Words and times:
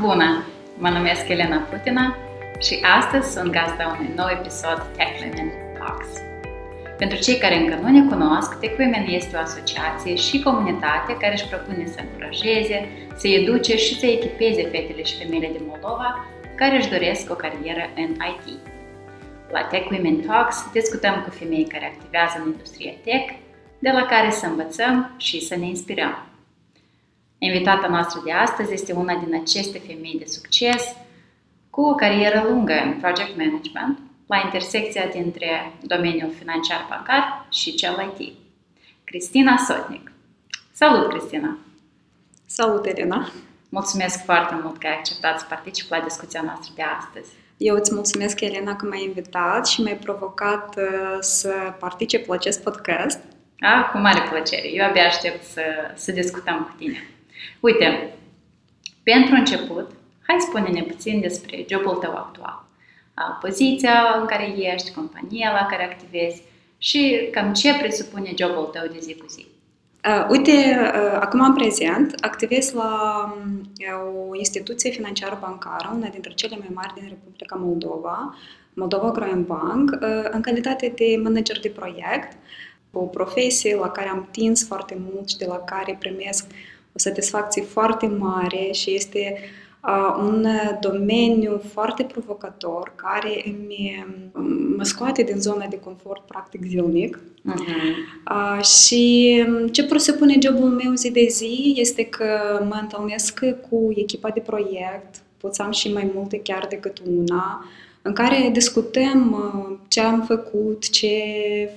Bună! 0.00 0.44
Mă 0.78 0.88
numesc 0.88 1.28
Elena 1.28 1.56
Putina 1.56 2.16
și 2.60 2.78
astăzi 2.98 3.32
sunt 3.32 3.52
gazda 3.52 3.96
unui 3.98 4.12
nou 4.16 4.28
episod 4.38 4.78
Tech 4.96 5.20
Women 5.22 5.50
Talks. 5.78 6.08
Pentru 6.98 7.18
cei 7.18 7.38
care 7.38 7.56
încă 7.56 7.74
nu 7.74 7.88
ne 7.88 8.08
cunosc, 8.08 8.58
Tech 8.58 8.78
Women 8.78 9.06
este 9.08 9.36
o 9.36 9.40
asociație 9.40 10.14
și 10.14 10.42
comunitate 10.42 11.16
care 11.20 11.32
își 11.32 11.48
propune 11.48 11.86
să 11.86 11.98
încurajeze, 12.00 12.88
să 13.16 13.28
educe 13.28 13.76
și 13.76 13.98
să 13.98 14.06
echipeze 14.06 14.62
fetele 14.62 15.02
și 15.02 15.18
femeile 15.22 15.50
din 15.56 15.66
Moldova 15.68 16.26
care 16.54 16.76
își 16.76 16.90
doresc 16.90 17.30
o 17.30 17.34
carieră 17.34 17.84
în 17.96 18.10
IT. 18.32 18.46
La 19.50 19.62
Tech 19.62 19.90
Women 19.90 20.20
Talks 20.20 20.56
discutăm 20.72 21.22
cu 21.24 21.30
femei 21.30 21.66
care 21.72 21.86
activează 21.94 22.34
în 22.38 22.50
industria 22.50 22.92
tech, 23.04 23.28
de 23.78 23.90
la 23.90 24.04
care 24.06 24.30
să 24.30 24.46
învățăm 24.46 25.14
și 25.16 25.46
să 25.46 25.56
ne 25.56 25.66
inspirăm. 25.66 26.35
Invitata 27.38 27.86
noastră 27.88 28.20
de 28.24 28.32
astăzi 28.32 28.72
este 28.72 28.92
una 28.92 29.14
din 29.14 29.34
aceste 29.34 29.78
femei 29.78 30.16
de 30.18 30.24
succes 30.24 30.96
cu 31.70 31.80
o 31.80 31.94
carieră 31.94 32.44
lungă 32.48 32.72
în 32.84 33.00
project 33.00 33.36
management, 33.36 33.98
la 34.26 34.40
intersecția 34.44 35.06
dintre 35.06 35.72
domeniul 35.82 36.32
financiar 36.38 36.86
bancar 36.88 37.46
și 37.50 37.74
cel 37.74 38.14
IT. 38.18 38.32
Cristina 39.04 39.56
Sotnic. 39.56 40.12
Salut, 40.72 41.08
Cristina! 41.08 41.58
Salut, 42.46 42.86
Elena! 42.86 43.30
Mulțumesc 43.68 44.24
foarte 44.24 44.54
mult 44.62 44.78
că 44.78 44.86
ai 44.86 44.92
acceptat 44.92 45.38
să 45.38 45.46
participi 45.48 45.90
la 45.90 46.00
discuția 46.00 46.42
noastră 46.42 46.72
de 46.76 46.82
astăzi. 46.82 47.30
Eu 47.56 47.74
îți 47.76 47.94
mulțumesc, 47.94 48.40
Elena, 48.40 48.76
că 48.76 48.86
m-ai 48.86 49.04
invitat 49.04 49.66
și 49.66 49.82
m-ai 49.82 49.96
provocat 49.96 50.76
uh, 50.76 51.16
să 51.20 51.74
particip 51.78 52.26
la 52.28 52.34
acest 52.34 52.62
podcast. 52.62 53.18
Ah, 53.60 53.88
cu 53.92 53.98
mare 53.98 54.28
plăcere. 54.30 54.72
Eu 54.72 54.84
abia 54.84 55.06
aștept 55.06 55.44
să, 55.44 55.62
să 55.94 56.12
discutăm 56.12 56.62
cu 56.62 56.74
tine. 56.78 57.15
Uite, 57.60 58.14
pentru 59.02 59.34
început, 59.34 59.90
hai 60.26 60.36
spune-ne 60.38 60.82
puțin 60.82 61.20
despre 61.20 61.64
jobul 61.68 61.94
tău 61.94 62.14
actual. 62.14 62.64
Poziția 63.40 64.16
în 64.20 64.26
care 64.26 64.54
ești, 64.56 64.92
compania 64.92 65.52
la 65.52 65.66
care 65.70 65.84
activezi 65.84 66.42
și 66.78 67.28
cam 67.32 67.52
ce 67.52 67.74
presupune 67.74 68.32
jobul 68.36 68.64
tău 68.64 68.86
de 68.92 68.98
zi 69.00 69.14
cu 69.14 69.26
zi. 69.28 69.46
Uh, 70.08 70.26
uite, 70.28 70.50
uh, 70.50 71.18
acum 71.20 71.40
în 71.40 71.54
prezent 71.54 72.14
activez 72.20 72.72
la 72.72 73.24
uh, 73.78 74.28
o 74.30 74.36
instituție 74.36 74.90
financiară 74.90 75.38
bancară, 75.40 75.92
una 75.94 76.08
dintre 76.08 76.32
cele 76.34 76.56
mai 76.58 76.70
mari 76.74 76.94
din 76.94 77.08
Republica 77.08 77.56
Moldova, 77.56 78.34
Moldova 78.74 79.10
Growing 79.10 79.46
Bank, 79.46 79.90
uh, 79.90 80.28
în 80.30 80.40
calitate 80.40 80.92
de 80.96 81.20
manager 81.22 81.60
de 81.60 81.68
proiect, 81.68 82.36
o 82.92 83.00
profesie 83.00 83.76
la 83.76 83.90
care 83.90 84.08
am 84.08 84.28
tins 84.30 84.66
foarte 84.66 84.98
mult 85.10 85.28
și 85.28 85.36
de 85.36 85.46
la 85.48 85.58
care 85.58 85.96
primesc 85.98 86.46
o 86.96 86.98
satisfacție 86.98 87.62
foarte 87.62 88.06
mare 88.06 88.68
și 88.72 88.94
este 88.94 89.38
uh, 89.82 90.16
un 90.18 90.46
domeniu 90.80 91.60
foarte 91.72 92.02
provocator 92.02 92.92
care 92.94 93.42
îmi, 93.44 94.06
mă 94.76 94.84
scoate 94.84 95.22
din 95.22 95.40
zona 95.40 95.66
de 95.66 95.78
confort 95.78 96.26
practic 96.26 96.64
zilnic. 96.64 97.18
Uh-huh. 97.18 97.94
Uh, 98.30 98.64
și 98.64 99.44
ce 99.72 99.84
presupune 99.84 100.36
jobul 100.40 100.68
meu 100.68 100.94
zi 100.94 101.10
de 101.10 101.26
zi 101.30 101.74
este 101.76 102.04
că 102.04 102.28
mă 102.68 102.78
întâlnesc 102.80 103.40
cu 103.70 103.92
echipa 103.94 104.30
de 104.30 104.40
proiect, 104.40 105.14
pot 105.36 105.54
să 105.54 105.62
am 105.62 105.70
și 105.70 105.92
mai 105.92 106.10
multe 106.14 106.40
chiar 106.40 106.66
decât 106.68 107.02
una, 107.16 107.64
în 108.02 108.12
care 108.12 108.50
discutăm 108.52 109.32
uh, 109.32 109.76
ce 109.88 110.00
am 110.00 110.22
făcut, 110.22 110.90
ce 110.90 111.14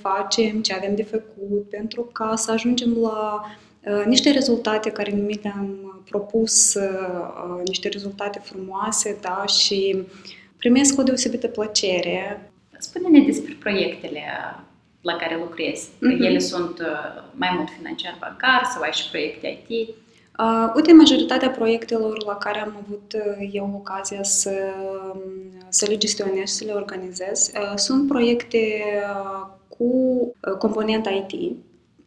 facem, 0.02 0.62
ce 0.62 0.74
avem 0.74 0.96
de 0.96 1.04
făcut, 1.04 1.70
pentru 1.70 2.10
ca 2.12 2.34
să 2.36 2.52
ajungem 2.52 2.98
la 3.02 3.42
Uh, 3.42 3.69
niște 4.06 4.32
rezultate 4.32 4.90
care 4.90 5.12
mi 5.12 5.40
le-am 5.44 5.90
propus, 6.10 6.74
uh, 6.74 7.62
niște 7.66 7.88
rezultate 7.88 8.42
frumoase, 8.44 9.18
da, 9.22 9.46
și 9.46 10.04
primesc 10.58 11.00
o 11.00 11.04
deosebită 11.04 11.48
plăcere. 11.48 12.52
Spune-ne 12.78 13.26
despre 13.26 13.58
proiectele 13.60 14.22
la 15.02 15.16
care 15.16 15.38
lucrezi. 15.38 15.88
Mm-hmm. 15.88 16.26
Ele 16.26 16.40
sunt 16.40 16.80
uh, 16.80 17.24
mai 17.32 17.50
mult 17.56 17.70
financiar 17.78 18.18
bancar 18.20 18.62
sau 18.74 18.82
ai 18.82 18.92
și 18.92 19.10
proiecte 19.10 19.64
IT? 19.68 19.90
Uh, 20.40 20.72
uite, 20.76 20.94
majoritatea 20.94 21.50
proiectelor 21.50 22.26
la 22.26 22.36
care 22.36 22.60
am 22.60 22.84
avut 22.86 23.16
eu 23.52 23.72
ocazia 23.76 24.24
să, 24.24 24.52
să 25.70 25.86
le 25.90 25.98
gestionez, 25.98 26.50
să 26.50 26.64
le 26.66 26.72
organizez, 26.72 27.52
uh, 27.56 27.72
sunt 27.76 28.08
proiecte 28.08 28.84
uh, 29.04 29.48
cu 29.68 29.92
component 30.58 31.08
IT, 31.08 31.56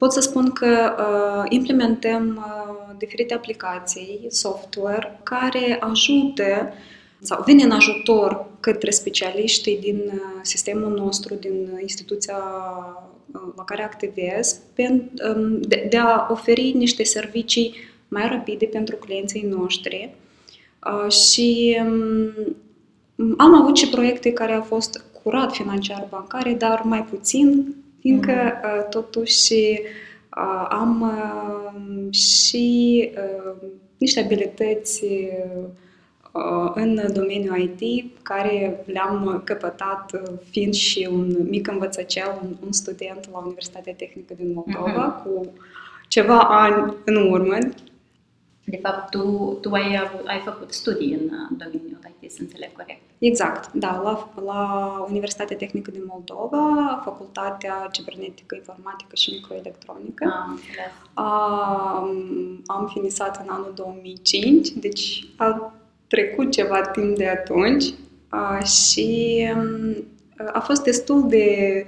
Pot 0.02 0.12
să 0.12 0.20
spun 0.20 0.50
că 0.50 0.94
uh, 0.98 1.44
implementăm 1.48 2.36
uh, 2.36 2.94
diferite 2.98 3.34
aplicații, 3.34 4.26
software, 4.28 5.20
care 5.22 5.76
ajută 5.80 6.72
sau 7.20 7.42
vin 7.46 7.60
în 7.62 7.70
ajutor 7.70 8.46
către 8.60 8.90
specialiștii 8.90 9.78
din 9.78 10.00
uh, 10.06 10.20
sistemul 10.40 10.94
nostru, 10.96 11.34
din 11.34 11.78
instituția 11.80 12.36
uh, 13.32 13.40
la 13.56 13.64
care 13.64 13.82
activez, 13.82 14.60
um, 14.76 15.60
de, 15.60 15.86
de 15.90 15.96
a 15.96 16.26
oferi 16.30 16.72
niște 16.76 17.02
servicii 17.02 17.74
mai 18.08 18.28
rapide 18.28 18.66
pentru 18.66 18.96
clienții 18.96 19.46
noștri. 19.56 20.14
Uh, 20.86 21.12
și 21.12 21.78
um, 21.86 22.56
am 23.36 23.54
avut 23.54 23.76
și 23.76 23.88
proiecte 23.88 24.32
care 24.32 24.52
au 24.52 24.62
fost 24.62 25.04
curat 25.22 25.52
financiar 25.52 26.06
bancare, 26.10 26.54
dar 26.54 26.82
mai 26.84 27.04
puțin 27.04 27.74
fiindcă 28.02 28.32
mm-hmm. 28.32 28.88
totuși 28.90 29.80
am 30.68 31.12
și 32.10 33.10
niște 33.98 34.20
abilități 34.20 35.04
în 36.74 37.00
domeniul 37.12 37.76
IT 37.80 38.04
care 38.22 38.84
le-am 38.86 39.42
căpătat 39.44 40.10
fiind 40.50 40.74
și 40.74 41.08
un 41.12 41.36
mic 41.48 41.68
învățăcel, 41.68 42.38
un, 42.42 42.56
un 42.64 42.72
student 42.72 43.28
la 43.32 43.38
Universitatea 43.38 43.94
Tehnică 43.94 44.34
din 44.36 44.52
Moldova 44.52 45.20
mm-hmm. 45.20 45.24
cu 45.24 45.52
ceva 46.08 46.38
ani 46.38 46.94
în 47.04 47.16
urmă. 47.16 47.58
De 48.64 48.78
fapt, 48.82 49.10
tu, 49.10 49.58
tu 49.60 49.70
ai, 49.70 49.96
ai 50.24 50.40
făcut 50.44 50.72
studii 50.72 51.12
în 51.12 51.56
domeniul 51.58 51.98
IT, 52.20 52.30
să 52.30 52.38
înțeleg 52.40 52.72
corect. 52.72 53.00
Exact, 53.18 53.72
da, 53.72 54.00
la, 54.04 54.42
la 54.44 55.06
Universitatea 55.08 55.56
Tehnică 55.56 55.90
din 55.90 56.02
Moldova, 56.06 57.00
Facultatea 57.04 57.88
Cibernetică, 57.92 58.54
Informatică 58.54 59.16
și 59.16 59.30
Microelectronică. 59.30 60.24
Am, 60.24 60.60
am, 61.14 62.62
am 62.66 62.90
finisat 62.92 63.42
în 63.42 63.48
anul 63.48 63.72
2005, 63.74 64.68
deci 64.68 65.24
a 65.36 65.72
trecut 66.06 66.50
ceva 66.50 66.80
timp 66.80 67.16
de 67.16 67.28
atunci 67.28 67.84
a, 68.28 68.58
și 68.58 69.48
a 70.52 70.60
fost 70.60 70.82
destul 70.82 71.28
de 71.28 71.86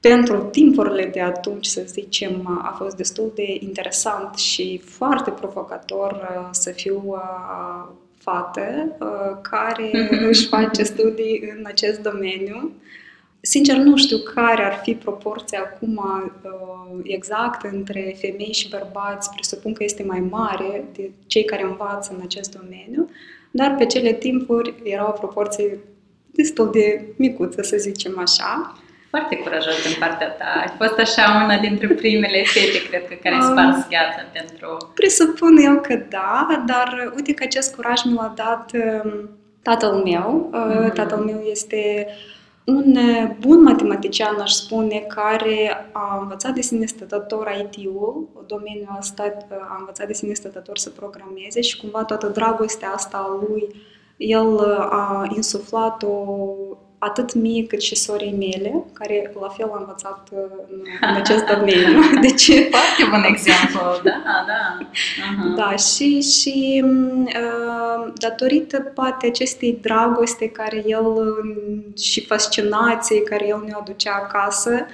pentru 0.00 0.36
timpurile 0.36 1.04
de 1.04 1.20
atunci, 1.20 1.66
să 1.66 1.82
zicem, 1.86 2.60
a 2.62 2.74
fost 2.78 2.96
destul 2.96 3.32
de 3.34 3.56
interesant 3.60 4.36
și 4.36 4.80
foarte 4.84 5.30
provocator 5.30 6.28
să 6.50 6.70
fiu 6.70 7.14
fată 8.20 8.96
uh, 9.00 9.38
care 9.42 9.90
mm-hmm. 9.90 10.28
își 10.28 10.46
face 10.46 10.82
studii 10.82 11.52
în 11.56 11.64
acest 11.66 12.00
domeniu. 12.00 12.72
Sincer, 13.40 13.76
nu 13.76 13.96
știu 13.96 14.18
care 14.18 14.64
ar 14.64 14.80
fi 14.82 14.94
proporția 14.94 15.58
acum 15.60 15.96
uh, 15.96 17.00
exact 17.02 17.64
între 17.72 18.16
femei 18.18 18.52
și 18.52 18.68
bărbați. 18.68 19.30
Presupun 19.30 19.72
că 19.72 19.84
este 19.84 20.02
mai 20.02 20.20
mare 20.20 20.84
de 20.92 21.10
cei 21.26 21.44
care 21.44 21.62
învață 21.62 22.12
în 22.16 22.20
acest 22.22 22.58
domeniu, 22.60 23.08
dar 23.50 23.74
pe 23.78 23.86
cele 23.86 24.12
timpuri 24.12 24.74
era 24.82 25.08
o 25.08 25.18
proporție 25.18 25.78
destul 26.30 26.70
de 26.70 27.04
micuță, 27.16 27.62
să 27.62 27.76
zicem 27.76 28.18
așa. 28.18 28.78
Foarte 29.10 29.36
curajos 29.36 29.82
din 29.86 29.96
partea 29.98 30.30
ta. 30.30 30.52
Ai 30.60 30.72
fost 30.78 30.98
așa 30.98 31.42
una 31.44 31.58
dintre 31.58 31.86
primele 31.86 32.42
fete, 32.44 32.88
cred 32.88 33.08
că, 33.08 33.14
care 33.22 33.34
ai 33.34 33.40
spart 33.40 33.88
gheața 33.88 34.22
pentru... 34.32 34.92
Presupun 34.94 35.56
eu 35.56 35.80
că 35.80 35.94
da, 36.08 36.64
dar 36.66 37.12
uite 37.16 37.34
că 37.34 37.42
acest 37.42 37.74
curaj 37.74 38.02
mi 38.04 38.12
l-a 38.12 38.32
dat 38.36 38.70
um, 38.72 39.30
tatăl 39.62 39.92
meu. 39.92 40.50
Mm-hmm. 40.52 40.92
Tatăl 40.92 41.18
meu 41.18 41.40
este 41.50 42.06
un 42.64 42.98
bun 43.38 43.62
matematician, 43.62 44.40
aș 44.40 44.50
spune, 44.50 44.98
care 44.98 45.88
a 45.92 46.18
învățat 46.20 46.52
de 46.52 46.60
sine 46.60 46.86
stătător 46.86 47.48
IT-ul, 47.60 48.28
domeniul 48.46 48.96
ăsta 48.98 49.36
a 49.68 49.76
învățat 49.78 50.06
de 50.06 50.12
sine 50.12 50.32
stătător 50.32 50.78
să 50.78 50.90
programeze 50.90 51.60
și 51.60 51.80
cumva 51.80 52.04
toată 52.04 52.26
dragostea 52.26 52.88
asta 52.88 53.16
a 53.16 53.46
lui, 53.46 53.68
el 54.16 54.58
a 54.90 55.26
insuflat-o 55.34 56.34
atât 57.02 57.34
mie 57.34 57.66
cât 57.66 57.80
și 57.80 57.96
sorii 57.96 58.32
mele, 58.38 58.84
care 58.92 59.32
la 59.40 59.48
fel 59.48 59.66
au 59.66 59.76
învățat 59.78 60.28
uh, 60.32 60.38
în, 60.70 60.80
în 61.00 61.14
acest 61.14 61.44
domeniu. 61.44 62.00
Deci, 62.26 62.44
foarte 62.44 63.04
bun 63.10 63.24
exemplu, 63.28 63.80
da, 64.04 64.44
da. 64.46 64.78
Uh-huh. 64.78 65.56
Da, 65.56 65.76
și, 65.76 66.20
și 66.20 66.84
uh, 66.84 68.12
datorită 68.14 68.80
poate 68.80 69.26
acestei 69.26 69.78
dragoste 69.82 70.48
care 70.48 70.82
el 70.86 71.04
și 71.96 72.26
fascinației 72.26 73.22
care 73.22 73.46
el 73.46 73.62
ne 73.66 73.72
aducea 73.72 74.12
acasă, 74.12 74.86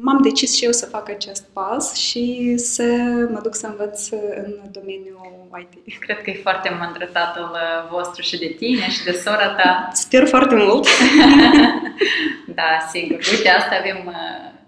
m-am 0.00 0.22
decis 0.22 0.56
și 0.56 0.64
eu 0.64 0.72
să 0.72 0.86
fac 0.86 1.08
acest 1.08 1.44
pas 1.52 1.96
și 1.96 2.54
să 2.56 2.82
mă 3.30 3.40
duc 3.42 3.54
să 3.54 3.66
învăț 3.66 4.10
în 4.10 4.54
domeniul 4.72 5.48
IT. 5.58 6.00
Cred 6.00 6.22
că 6.22 6.30
e 6.30 6.40
foarte 6.42 6.76
mândră 6.80 7.04
tatăl 7.04 7.56
vostru 7.90 8.22
și 8.22 8.38
de 8.38 8.46
tine 8.46 8.90
și 8.90 9.04
de 9.04 9.12
sora 9.12 9.48
ta. 9.54 9.88
Sper 10.04 10.26
foarte 10.26 10.54
mult! 10.54 10.86
da, 12.58 12.78
sigur. 12.90 13.18
Uite, 13.32 13.48
asta 13.48 13.74
avem, 13.78 14.14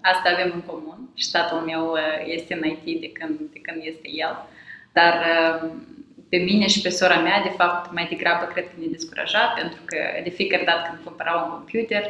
asta 0.01 0.31
avem 0.33 0.51
în 0.55 0.61
comun 0.61 1.09
și 1.15 1.31
tatăl 1.31 1.59
meu 1.59 1.95
este 2.25 2.55
în 2.55 2.69
IT 2.69 3.01
de 3.01 3.11
când, 3.13 3.39
de 3.53 3.61
când 3.63 3.83
este 3.85 4.09
el. 4.13 4.47
Dar 4.93 5.15
pe 6.29 6.37
mine 6.37 6.67
și 6.67 6.81
pe 6.81 6.89
sora 6.89 7.19
mea, 7.21 7.43
de 7.43 7.55
fapt, 7.57 7.93
mai 7.93 8.07
degrabă 8.09 8.45
cred 8.45 8.65
că 8.65 8.73
ne 8.79 8.87
descuraja, 8.91 9.53
pentru 9.57 9.81
că 9.85 9.97
de 10.25 10.31
fiecare 10.31 10.65
dată 10.65 10.89
când 10.89 11.05
cumpărau 11.05 11.45
un 11.45 11.51
computer, 11.51 12.05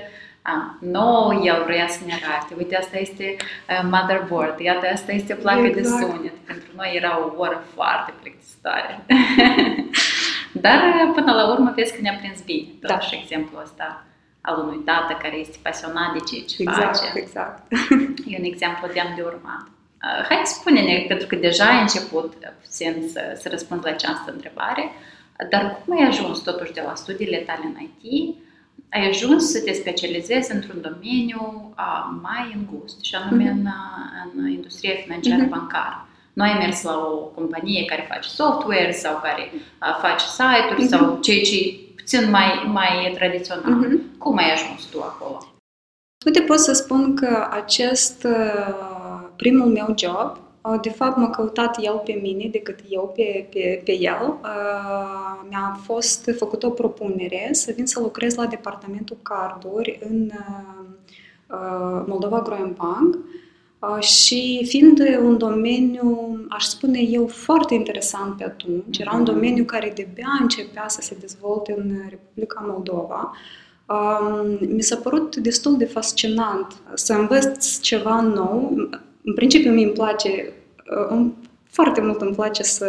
a, 0.46 0.78
nou 0.80 1.44
el 1.44 1.62
vrea 1.64 1.88
să 1.88 2.00
ne 2.06 2.14
arate, 2.22 2.54
uite, 2.56 2.76
asta 2.76 2.98
este 2.98 3.36
uh, 3.38 3.88
motherboard, 3.90 4.58
iată, 4.60 4.86
asta 4.92 5.12
este 5.12 5.34
placă 5.34 5.66
exact. 5.66 5.98
de 6.00 6.04
sunet. 6.04 6.36
Pentru 6.46 6.68
noi 6.76 6.92
era 6.94 7.18
o 7.18 7.40
oră 7.40 7.64
foarte 7.74 8.12
plictisitoare. 8.20 9.04
Dar 10.64 10.80
până 11.14 11.32
la 11.32 11.52
urmă 11.52 11.72
vezi 11.76 11.94
că 11.94 12.00
ne-a 12.00 12.18
prins 12.20 12.40
bine. 12.40 12.68
Da. 12.80 13.00
și 13.00 13.14
exemplul 13.22 13.60
ăsta 13.62 14.04
al 14.40 14.58
unui 14.58 14.82
tată 14.84 15.16
care 15.22 15.36
este 15.36 15.58
pasionat 15.62 16.12
de 16.12 16.18
ceea 16.18 16.44
ce 16.44 16.56
exact, 16.58 16.96
face. 16.96 17.18
Exact, 17.18 17.72
E 18.30 18.38
un 18.38 18.44
exemplu 18.44 18.88
de 18.92 19.00
am 19.00 19.12
de 19.16 19.22
urmat. 19.22 19.64
Uh, 20.06 20.24
hai 20.28 20.40
spune-ne, 20.44 21.04
pentru 21.08 21.26
că 21.26 21.36
deja 21.36 21.64
ai 21.64 21.80
început 21.80 22.34
puțin 22.60 23.08
să, 23.12 23.20
să 23.40 23.48
răspund 23.48 23.80
la 23.84 23.90
această 23.90 24.30
întrebare, 24.32 24.90
dar 25.50 25.82
cum 25.84 25.98
ai 25.98 26.06
ajuns 26.06 26.38
totuși 26.38 26.72
de 26.72 26.82
la 26.86 26.94
studiile 26.94 27.36
tale 27.36 27.64
în 27.64 27.88
IT 27.88 28.36
ai 28.90 29.08
ajuns 29.08 29.50
să 29.50 29.60
te 29.60 29.72
specializezi 29.72 30.52
într-un 30.52 30.80
domeniu 30.80 31.72
a, 31.74 32.18
mai 32.22 32.54
îngust, 32.54 33.04
și 33.04 33.14
anume 33.14 33.44
mm-hmm. 33.44 33.52
în, 33.52 33.68
în 34.36 34.50
industria 34.50 34.94
financiară 35.04 35.44
mm-hmm. 35.44 35.48
bancară. 35.48 36.08
Nu 36.32 36.42
ai 36.42 36.56
mers 36.58 36.82
la 36.82 36.96
o 36.96 37.16
companie 37.16 37.84
care 37.84 38.06
face 38.12 38.28
software 38.28 38.92
sau 38.92 39.20
care 39.22 39.52
a, 39.78 39.98
face 40.00 40.26
site-uri 40.26 40.84
mm-hmm. 40.84 40.88
sau 40.88 41.18
ceea 41.20 41.42
ce 41.42 41.78
puțin 41.96 42.30
mai, 42.30 42.70
mai 42.72 43.12
tradițional. 43.14 43.84
Mm-hmm. 43.84 44.18
Cum 44.18 44.36
ai 44.36 44.52
ajuns 44.52 44.84
tu 44.84 45.00
acolo? 45.00 45.38
Uite, 46.26 46.40
pot 46.40 46.58
să 46.58 46.72
spun 46.72 47.16
că 47.16 47.48
acest 47.50 48.24
uh, 48.24 49.28
primul 49.36 49.66
meu 49.66 49.94
job 49.98 50.45
de 50.80 50.90
fapt, 50.90 51.16
m-a 51.16 51.30
căutat 51.30 51.76
el 51.80 52.02
pe 52.04 52.18
mine 52.22 52.48
decât 52.50 52.78
eu 52.88 53.12
pe, 53.14 53.46
pe, 53.50 53.82
pe 53.84 53.92
el. 53.92 54.38
Mi-a 55.48 55.80
fost 55.84 56.30
făcută 56.36 56.66
o 56.66 56.70
propunere 56.70 57.48
să 57.52 57.72
vin 57.76 57.86
să 57.86 58.00
lucrez 58.00 58.34
la 58.34 58.46
departamentul 58.46 59.16
carduri 59.22 59.98
în 60.08 60.30
Moldova 62.06 62.40
Growing 62.40 62.76
Bank 62.76 63.18
și 64.00 64.64
fiind 64.68 65.00
un 65.22 65.38
domeniu, 65.38 66.38
aș 66.48 66.64
spune 66.64 67.00
eu, 67.00 67.26
foarte 67.26 67.74
interesant 67.74 68.36
pe 68.36 68.44
atunci, 68.44 68.98
era 68.98 69.12
un 69.12 69.20
mhm. 69.20 69.32
domeniu 69.32 69.64
care 69.64 69.92
de-abia 69.94 70.38
începea 70.40 70.88
să 70.88 71.00
se 71.00 71.16
dezvolte 71.20 71.74
în 71.78 71.92
Republica 72.08 72.64
Moldova, 72.68 73.32
mi 74.58 74.82
s-a 74.82 74.96
părut 74.96 75.36
destul 75.36 75.76
de 75.76 75.84
fascinant 75.84 76.74
să 76.94 77.12
învăț 77.12 77.80
ceva 77.80 78.20
nou. 78.20 78.88
În 79.28 79.34
principiu, 79.34 79.72
mi 79.72 79.82
îmi 79.82 79.92
place, 79.92 80.52
îmi, 81.08 81.32
foarte 81.70 82.00
mult 82.00 82.20
îmi 82.20 82.34
place 82.34 82.62
să 82.62 82.88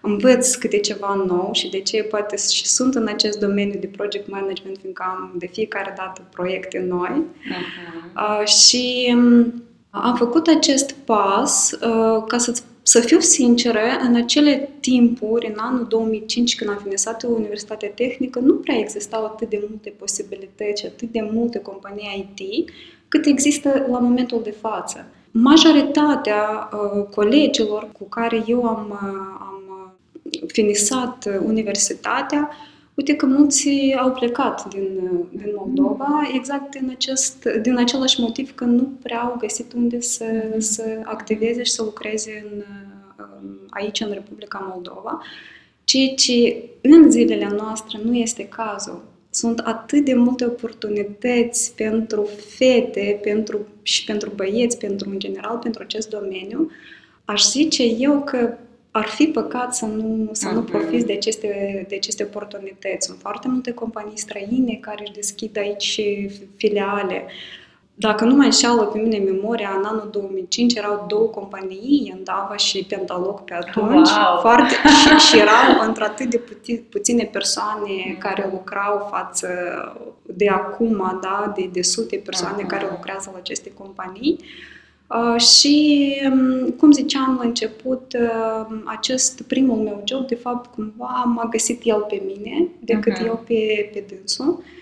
învăț 0.00 0.54
câte 0.54 0.78
ceva 0.78 1.14
nou 1.14 1.50
și 1.52 1.70
de 1.70 1.80
ce 1.80 2.02
poate 2.02 2.36
și 2.36 2.66
sunt 2.66 2.94
în 2.94 3.06
acest 3.06 3.38
domeniu 3.38 3.78
de 3.80 3.86
project 3.86 4.30
management, 4.30 4.78
fiindcă 4.78 5.04
am 5.06 5.34
de 5.38 5.46
fiecare 5.46 5.94
dată 5.96 6.28
proiecte 6.30 6.86
noi. 6.88 7.22
Uh-huh. 7.22 8.40
Uh, 8.40 8.46
și 8.46 9.14
um, 9.16 9.62
am 9.90 10.16
făcut 10.16 10.46
acest 10.46 10.92
pas 10.92 11.72
uh, 11.72 12.24
ca 12.26 12.38
să 12.38 12.62
să 12.82 13.00
fiu 13.00 13.18
sinceră, 13.18 13.80
în 14.02 14.14
acele 14.14 14.70
timpuri, 14.80 15.46
în 15.46 15.54
anul 15.56 15.86
2005, 15.88 16.56
când 16.56 16.70
am 16.70 16.80
finisat 16.82 17.22
Universitatea 17.22 17.88
Tehnică, 17.88 18.38
nu 18.38 18.54
prea 18.54 18.78
existau 18.78 19.24
atât 19.24 19.48
de 19.48 19.64
multe 19.68 19.90
posibilități, 19.98 20.86
atât 20.86 21.10
de 21.10 21.28
multe 21.32 21.58
companii 21.58 22.32
IT, 22.38 22.70
cât 23.08 23.26
există 23.26 23.86
la 23.90 23.98
momentul 23.98 24.40
de 24.42 24.54
față 24.60 25.06
majoritatea 25.30 26.68
uh, 26.72 27.04
colegilor 27.14 27.88
cu 27.98 28.04
care 28.04 28.42
eu 28.46 28.64
am, 28.64 28.90
uh, 28.90 29.36
am 29.40 29.62
uh, 29.68 30.40
finisat 30.46 31.28
universitatea, 31.44 32.50
uite 32.94 33.14
că 33.14 33.26
mulți 33.26 33.68
au 33.98 34.12
plecat 34.12 34.68
din, 34.68 35.00
din 35.30 35.52
Moldova 35.56 36.30
exact 36.34 36.70
din, 36.70 36.90
acest, 36.90 37.44
din 37.62 37.76
același 37.76 38.20
motiv 38.20 38.54
că 38.54 38.64
nu 38.64 38.88
prea 39.02 39.20
au 39.20 39.36
găsit 39.38 39.72
unde 39.72 40.00
să, 40.00 40.24
să 40.58 41.00
activeze 41.04 41.62
și 41.62 41.72
să 41.72 41.82
lucreze 41.82 42.46
în, 42.50 42.62
aici, 43.70 44.00
în 44.00 44.12
Republica 44.12 44.70
Moldova, 44.74 45.22
ceea 45.84 46.14
ce 46.14 46.64
în 46.80 47.10
zilele 47.10 47.54
noastre 47.56 48.00
nu 48.04 48.14
este 48.14 48.48
cazul 48.48 49.02
sunt 49.30 49.58
atât 49.58 50.04
de 50.04 50.14
multe 50.14 50.44
oportunități 50.44 51.74
pentru 51.74 52.28
fete 52.56 53.18
pentru, 53.22 53.66
și 53.82 54.04
pentru 54.04 54.30
băieți, 54.30 54.78
pentru 54.78 55.10
în 55.10 55.18
general, 55.18 55.58
pentru 55.58 55.82
acest 55.82 56.08
domeniu, 56.08 56.70
aș 57.24 57.44
zice 57.46 57.82
eu 57.82 58.22
că 58.22 58.54
ar 58.90 59.06
fi 59.06 59.26
păcat 59.26 59.74
să 59.74 59.86
nu, 59.86 60.28
să 60.32 60.48
nu 60.48 60.62
profiți 60.62 61.06
de 61.06 61.12
aceste, 61.12 61.84
de 61.88 61.94
aceste 61.94 62.22
oportunități. 62.22 63.06
Sunt 63.06 63.18
foarte 63.20 63.48
multe 63.48 63.72
companii 63.72 64.18
străine 64.18 64.74
care 64.80 65.02
își 65.02 65.12
deschid 65.12 65.58
aici 65.58 66.00
filiale. 66.56 67.24
Dacă 68.00 68.24
nu 68.24 68.34
mai 68.34 68.46
înșeală 68.46 68.82
pe 68.82 68.98
mine 68.98 69.18
memoria, 69.18 69.74
în 69.78 69.84
anul 69.84 70.08
2005 70.12 70.74
erau 70.74 71.04
două 71.08 71.26
companii, 71.26 72.12
Endava 72.16 72.56
și 72.56 72.84
Pentaloc 72.88 73.44
pe 73.44 73.54
atunci, 73.54 74.08
wow. 74.08 74.40
foarte, 74.40 74.74
și, 75.00 75.26
și 75.26 75.38
erau 75.38 75.86
într-atât 75.86 76.30
de 76.30 76.36
puti, 76.36 76.76
puține 76.76 77.24
persoane 77.24 78.04
mm. 78.06 78.16
care 78.18 78.48
lucrau 78.52 79.08
față 79.10 79.48
de 80.22 80.48
acum, 80.48 81.18
da, 81.22 81.52
de, 81.56 81.68
de 81.72 81.82
sute 81.82 82.16
persoane 82.16 82.64
uh-huh. 82.64 82.68
care 82.68 82.86
lucrează 82.90 83.30
la 83.32 83.38
aceste 83.38 83.72
companii. 83.72 84.38
Uh, 85.06 85.40
și, 85.40 86.14
um, 86.30 86.70
cum 86.70 86.92
ziceam 86.92 87.36
la 87.40 87.46
început, 87.46 88.16
uh, 88.20 88.76
acest 88.84 89.42
primul 89.42 89.76
meu 89.76 90.02
job, 90.04 90.26
de 90.26 90.34
fapt, 90.34 90.74
cumva 90.74 91.32
m-a 91.34 91.48
găsit 91.50 91.80
el 91.84 92.06
pe 92.08 92.22
mine 92.26 92.68
decât 92.78 93.18
uh-huh. 93.18 93.26
eu 93.26 93.44
pe, 93.46 93.90
pe 93.92 94.04
dânsul. 94.08 94.48
Uh, 94.58 94.78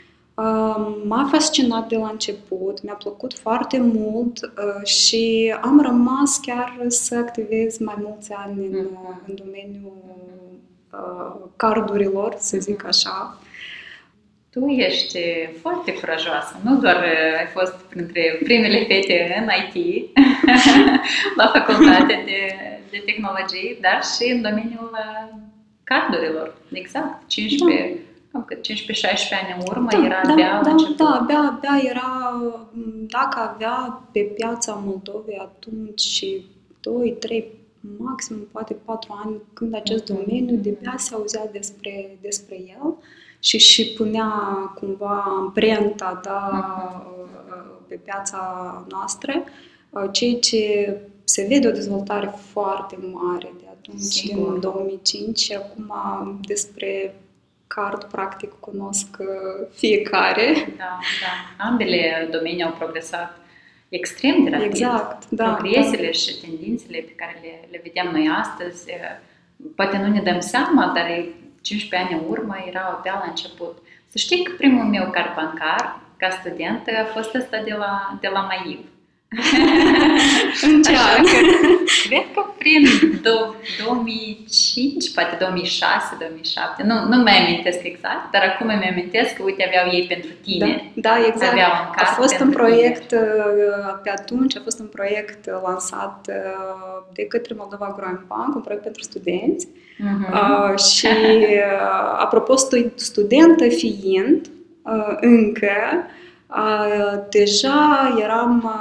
M-a 1.05 1.29
fascinat 1.31 1.89
de 1.89 1.97
la 1.97 2.09
început, 2.09 2.83
mi-a 2.83 2.95
plăcut 2.95 3.39
foarte 3.39 3.79
mult 3.79 4.41
uh, 4.43 4.87
și 4.87 5.55
am 5.61 5.81
rămas 5.81 6.41
chiar 6.41 6.77
să 6.89 7.17
activez 7.17 7.79
mai 7.79 7.95
mulți 7.99 8.33
ani 8.33 8.67
în, 8.67 8.87
mm. 8.93 9.23
în 9.27 9.35
domeniul 9.35 10.03
uh, 10.93 11.49
cardurilor, 11.57 12.37
să 12.39 12.59
zic 12.59 12.83
mm. 12.83 12.89
așa. 12.89 13.39
Tu 14.51 14.67
ești 14.67 15.19
foarte 15.61 15.93
curajoasă, 15.93 16.61
nu 16.65 16.77
doar 16.77 16.97
ai 17.39 17.47
fost 17.53 17.75
printre 17.75 18.41
primele 18.43 18.85
fete 18.85 19.45
în 19.45 19.49
IT 19.65 20.09
la 21.41 21.47
facultate 21.47 22.23
de, 22.25 22.55
de 22.91 23.03
tehnologie, 23.05 23.79
dar 23.81 24.01
și 24.05 24.31
în 24.33 24.43
domeniul 24.43 24.91
uh, 24.93 25.39
cardurilor, 25.85 26.57
exact, 26.73 27.29
15 27.29 27.95
da 27.95 28.08
cam 28.33 28.45
cât 28.45 28.59
15-16 28.59 28.71
ani 29.43 29.55
în 29.59 29.67
urmă, 29.69 29.89
da, 29.91 30.05
era 30.05 30.21
da, 30.25 30.33
abia 30.33 30.61
da, 30.65 30.71
început. 30.71 30.97
Da, 30.97 31.19
abia, 31.21 31.39
abia 31.39 31.91
era, 31.91 32.41
dacă 33.09 33.39
avea 33.39 34.03
pe 34.13 34.21
piața 34.21 34.83
Moldovei 34.85 35.39
atunci 35.39 36.01
și 36.01 36.45
2, 36.81 37.17
3, 37.19 37.59
maxim 37.97 38.49
poate 38.53 38.75
4 38.85 39.21
ani 39.25 39.37
când 39.53 39.75
acest 39.75 40.03
mm-hmm. 40.03 40.17
domeniu 40.17 40.57
de-abia 40.57 40.95
se 40.97 41.15
auzea 41.15 41.49
despre, 41.53 42.19
despre 42.21 42.55
el 42.55 42.95
și 43.41 43.59
și 43.59 43.93
punea 43.97 44.31
cumva 44.75 45.25
amprenta 45.39 46.21
da, 46.25 46.51
mm-hmm. 46.51 47.89
pe 47.89 47.95
piața 47.95 48.85
noastră, 48.89 49.45
ceea 50.13 50.39
ce 50.39 50.97
se 51.25 51.47
vede 51.49 51.69
o 51.69 51.71
dezvoltare 51.71 52.35
foarte 52.37 52.99
mare 53.13 53.53
de 53.61 53.67
atunci, 53.71 54.01
Sigur. 54.01 54.51
din 54.51 54.61
2005 54.61 55.39
și 55.39 55.53
acum 55.53 55.93
despre 56.47 57.15
card, 57.69 58.05
practic, 58.05 58.53
cunosc 58.61 59.17
uh, 59.19 59.67
fiecare. 59.75 60.75
Da, 60.77 60.99
da. 61.21 61.65
Ambele 61.65 62.29
domenii 62.31 62.63
au 62.63 62.75
progresat 62.79 63.39
extrem 63.89 64.45
de 64.45 64.51
rapid. 64.51 64.67
Exact, 64.67 65.29
da. 65.29 65.45
Progresele 65.45 66.07
da. 66.07 66.13
și 66.13 66.41
tendințele 66.41 66.99
pe 66.99 67.13
care 67.17 67.39
le, 67.43 67.69
le 67.71 67.81
vedem 67.83 68.11
noi 68.13 68.31
astăzi, 68.41 68.85
poate 69.75 69.97
nu 69.97 70.09
ne 70.09 70.21
dăm 70.21 70.41
seama, 70.41 70.93
dar 70.95 71.25
15 71.61 71.97
ani 71.97 72.23
în 72.23 72.31
urmă 72.31 72.65
erau 72.69 72.91
abia 72.91 73.13
la 73.13 73.29
început. 73.29 73.79
Să 74.09 74.19
știi 74.19 74.43
că 74.43 74.53
primul 74.57 74.85
meu 74.85 75.11
card 75.11 75.35
bancar, 75.35 76.01
ca 76.17 76.31
student, 76.31 76.89
a 77.01 77.05
fost 77.05 77.35
ăsta 77.35 77.63
de 77.63 77.75
la, 77.79 78.19
de 78.21 78.29
la 78.29 78.41
Maiv. 78.41 78.79
Încearcă. 80.73 81.37
cred 82.09 82.27
că 82.35 82.43
prin 82.59 82.85
2005, 83.23 85.11
poate 85.15 85.37
2006, 85.39 86.17
2007, 86.19 86.83
nu, 86.83 86.95
nu 87.09 87.23
mai 87.23 87.37
amintesc 87.45 87.83
exact, 87.83 88.31
dar 88.33 88.43
acum 88.43 88.69
îmi 88.69 88.89
amintesc 88.91 89.35
că, 89.35 89.43
uite, 89.43 89.65
aveau 89.67 89.95
ei 89.95 90.07
pentru 90.07 90.31
tine. 90.43 90.93
Da, 90.95 91.09
da 91.09 91.27
exact. 91.27 91.53
Aveau 91.53 91.71
în 91.71 92.03
a 92.03 92.05
fost 92.05 92.41
un 92.41 92.51
proiect, 92.51 93.07
tine. 93.07 93.21
Uh, 93.21 93.99
pe 94.03 94.11
atunci 94.11 94.57
a 94.57 94.61
fost 94.63 94.79
un 94.81 94.87
proiect 94.87 95.47
uh, 95.47 95.61
lansat 95.67 96.29
uh, 96.29 96.99
de 97.13 97.23
către 97.23 97.55
Moldova 97.57 97.95
Growing 97.97 98.27
Bank, 98.27 98.55
un 98.55 98.61
proiect 98.61 98.83
pentru 98.83 99.03
studenți. 99.03 99.69
Uh-huh. 99.99 100.33
Uh, 100.33 100.79
și, 100.79 101.07
uh, 101.07 102.19
apropo, 102.19 102.55
studentă 102.95 103.69
fiind, 103.69 104.47
uh, 104.83 105.17
încă, 105.21 106.07
deja 107.31 108.15
eram 108.23 108.73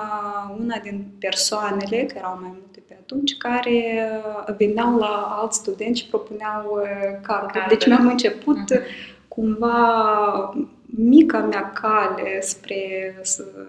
una 0.60 0.78
din 0.78 1.06
persoanele, 1.20 2.06
că 2.06 2.14
erau 2.18 2.38
mai 2.42 2.50
multe 2.52 2.84
pe 2.88 2.98
atunci, 3.00 3.38
care 3.38 4.10
veneau 4.58 4.98
la 4.98 5.38
alți 5.42 5.58
studenți 5.58 6.02
și 6.02 6.08
propuneau 6.08 6.80
carduri. 7.22 7.66
Deci 7.68 7.88
mi-am 7.88 8.08
început 8.08 8.74
uh-huh. 8.74 9.28
cumva 9.28 10.54
mica 10.86 11.40
mea 11.40 11.72
cale 11.72 12.42
spre, 12.42 13.16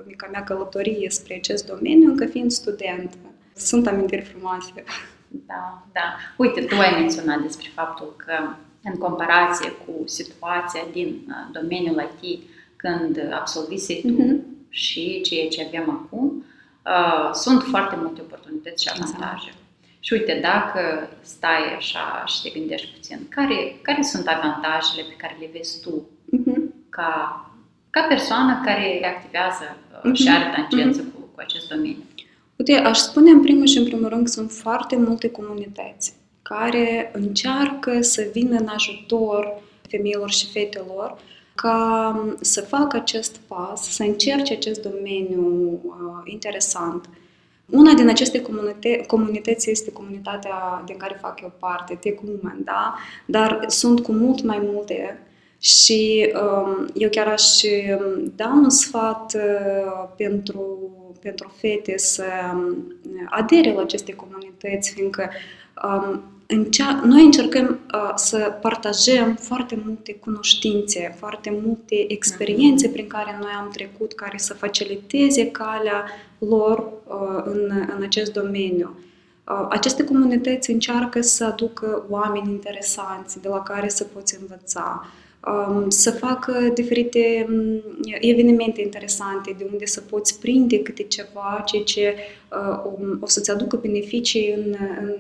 mica 0.07 0.29
mea 0.33 0.45
călătorie 0.45 1.11
spre 1.11 1.35
acest 1.35 1.67
domeniu, 1.67 2.09
încă 2.09 2.27
fiind 2.27 2.51
student. 2.51 3.13
Sunt 3.55 3.87
amintiri 3.87 4.23
frumoase. 4.23 4.85
Da, 5.29 5.87
da. 5.93 6.17
Uite, 6.37 6.61
tu 6.61 6.75
ai 6.75 7.01
menționat 7.01 7.41
despre 7.41 7.69
faptul 7.75 8.15
că 8.17 8.33
în 8.83 8.99
comparație 8.99 9.71
cu 9.71 10.07
situația 10.07 10.81
din 10.93 11.35
domeniul 11.53 12.11
IT, 12.21 12.43
când 12.77 13.29
absolvise 13.33 13.95
tu 13.95 14.15
uh-huh. 14.15 14.69
și 14.69 15.21
ceea 15.21 15.49
ce 15.49 15.67
avem 15.67 15.91
acum, 15.91 16.45
uh, 16.93 17.29
sunt 17.33 17.63
foarte 17.63 17.97
multe 18.03 18.21
oportunități 18.21 18.83
și 18.83 18.89
exact. 18.91 19.15
avantaje. 19.15 19.49
Exact. 19.49 19.67
Și 20.01 20.13
uite, 20.13 20.39
dacă 20.43 21.09
stai 21.21 21.75
așa 21.77 22.25
și 22.27 22.43
te 22.43 22.59
gândești 22.59 22.95
puțin, 22.95 23.19
care, 23.29 23.79
care 23.83 24.03
sunt 24.03 24.27
avantajele 24.27 25.03
pe 25.09 25.17
care 25.17 25.37
le 25.41 25.49
vezi 25.53 25.81
tu 25.81 26.09
uh-huh. 26.37 26.61
ca, 26.89 27.13
ca 27.91 28.03
persoană 28.09 28.61
care 28.65 29.15
activează 29.15 29.77
uh, 29.93 30.11
uh-huh. 30.11 30.15
și 30.15 30.29
are 30.29 30.53
tangență 30.57 31.01
uh-huh. 31.03 31.15
cu, 31.15 31.21
cu 31.21 31.41
acest 31.41 31.69
domeniu? 31.69 32.05
Uite, 32.57 32.75
aș 32.75 32.99
spune 32.99 33.31
în 33.31 33.41
primul 33.43 33.67
și 33.67 33.79
în 33.79 33.85
primul 33.85 34.09
rând 34.09 34.25
că 34.25 34.31
sunt 34.31 34.51
foarte 34.51 34.97
multe 34.97 35.31
comunități 35.31 36.13
care 36.43 37.11
încearcă 37.15 38.01
să 38.01 38.29
vină 38.33 38.57
în 38.57 38.69
ajutor 38.75 39.63
femeilor 39.89 40.31
și 40.31 40.51
fetelor 40.51 41.19
ca 41.63 42.35
să 42.41 42.61
facă 42.61 42.97
acest 42.97 43.37
pas, 43.47 43.95
să 43.95 44.03
încerce 44.03 44.53
acest 44.53 44.83
domeniu 44.83 45.81
uh, 45.85 46.21
interesant. 46.25 47.09
Una 47.71 47.93
din 47.93 48.09
aceste 48.09 48.43
comunite- 48.43 49.05
comunități 49.07 49.71
este 49.71 49.93
comunitatea 49.93 50.83
din 50.87 50.97
care 50.97 51.19
fac 51.21 51.41
eu 51.41 51.53
parte, 51.59 51.95
Tech 51.95 52.23
Women, 52.23 52.61
da? 52.65 52.95
Dar 53.27 53.65
sunt 53.67 54.01
cu 54.01 54.13
mult 54.13 54.43
mai 54.43 54.59
multe 54.63 55.23
și 55.59 56.33
um, 56.35 56.89
eu 56.95 57.09
chiar 57.09 57.27
aș 57.27 57.63
um, 57.63 58.33
da 58.37 58.47
un 58.47 58.71
sfat 58.71 59.35
uh, 59.35 60.09
pentru, 60.17 60.79
pentru 61.21 61.53
fete 61.57 61.97
să 61.97 62.25
um, 62.55 62.95
adere 63.31 63.73
la 63.73 63.81
aceste 63.81 64.13
comunități, 64.13 64.93
fiindcă 64.93 65.31
um, 65.85 66.23
încea- 66.55 67.01
noi 67.05 67.25
încercăm 67.25 67.81
uh, 67.95 68.13
să 68.15 68.59
partajăm 68.61 69.35
foarte 69.35 69.79
multe 69.85 70.15
cunoștințe, 70.15 71.15
foarte 71.19 71.59
multe 71.65 72.13
experiențe 72.13 72.87
mhm. 72.87 72.95
prin 72.95 73.07
care 73.07 73.37
noi 73.41 73.51
am 73.59 73.71
trecut, 73.73 74.13
care 74.13 74.39
să 74.39 74.55
faciliteze 74.55 75.51
calea 75.51 76.05
lor 76.39 76.79
uh, 77.07 77.43
în, 77.45 77.71
în 77.97 78.03
acest 78.03 78.33
domeniu. 78.33 78.99
Uh, 79.49 79.67
aceste 79.69 80.05
comunități 80.05 80.71
încearcă 80.71 81.21
să 81.21 81.45
aducă 81.45 82.07
oameni 82.09 82.51
interesanți 82.51 83.41
de 83.41 83.49
la 83.49 83.63
care 83.63 83.89
să 83.89 84.05
poți 84.05 84.39
învăța, 84.41 85.07
um, 85.47 85.91
să 85.91 86.11
facă 86.11 86.71
diferite 86.75 87.47
um, 87.49 87.83
evenimente 88.21 88.81
interesante 88.81 89.55
de 89.59 89.67
unde 89.73 89.87
să 89.87 90.01
poți 90.01 90.41
prinde 90.41 90.83
câte 90.83 91.03
ceva, 91.03 91.63
ceea 91.67 91.83
ce 91.83 92.15
uh, 92.51 93.19
o 93.21 93.27
să-ți 93.27 93.51
aducă 93.51 93.77
beneficii 93.77 94.53
în, 94.53 94.77
în 95.01 95.17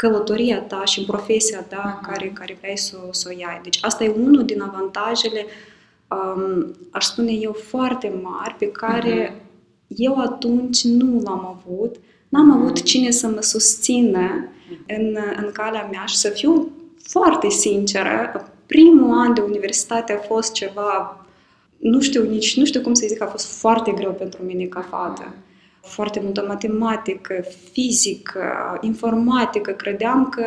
călătoria 0.00 0.60
ta 0.60 0.84
și 0.84 1.04
profesia 1.04 1.60
ta 1.62 1.98
uh-huh. 1.98 2.06
care, 2.06 2.30
care 2.34 2.58
vrei 2.60 2.78
să, 2.78 2.96
să 3.10 3.28
o 3.32 3.38
iai. 3.38 3.60
Deci 3.62 3.78
asta 3.82 4.04
e 4.04 4.08
unul 4.08 4.44
din 4.44 4.62
avantajele, 4.62 5.46
um, 6.08 6.74
aș 6.90 7.04
spune 7.04 7.32
eu, 7.32 7.52
foarte 7.52 8.12
mari 8.22 8.54
pe 8.58 8.70
care 8.70 9.30
uh-huh. 9.30 9.86
eu 9.88 10.18
atunci 10.18 10.84
nu 10.84 11.20
l-am 11.24 11.58
avut. 11.58 11.96
N-am 12.28 12.50
uh-huh. 12.50 12.60
avut 12.60 12.82
cine 12.82 13.10
să 13.10 13.26
mă 13.26 13.40
susțină 13.40 14.48
în, 14.86 15.16
în 15.36 15.50
calea 15.52 15.88
mea 15.90 16.04
și 16.04 16.16
să 16.16 16.28
fiu 16.28 16.70
foarte 17.02 17.48
sinceră. 17.48 18.50
Primul 18.66 19.18
an 19.18 19.34
de 19.34 19.40
universitate 19.40 20.12
a 20.12 20.18
fost 20.18 20.52
ceva, 20.52 21.26
nu 21.78 22.00
știu 22.00 22.22
nici, 22.22 22.56
nu 22.56 22.64
știu 22.64 22.80
cum 22.80 22.94
să 22.94 23.06
zic, 23.08 23.22
a 23.22 23.26
fost 23.26 23.58
foarte 23.58 23.90
greu 23.90 24.12
pentru 24.12 24.42
mine 24.42 24.64
ca 24.64 24.80
fată. 24.80 25.24
Uh-huh 25.24 25.49
foarte 25.90 26.20
multă 26.20 26.44
matematică, 26.48 27.44
fizică, 27.72 28.78
informatică. 28.80 29.70
Credeam 29.70 30.28
că, 30.28 30.44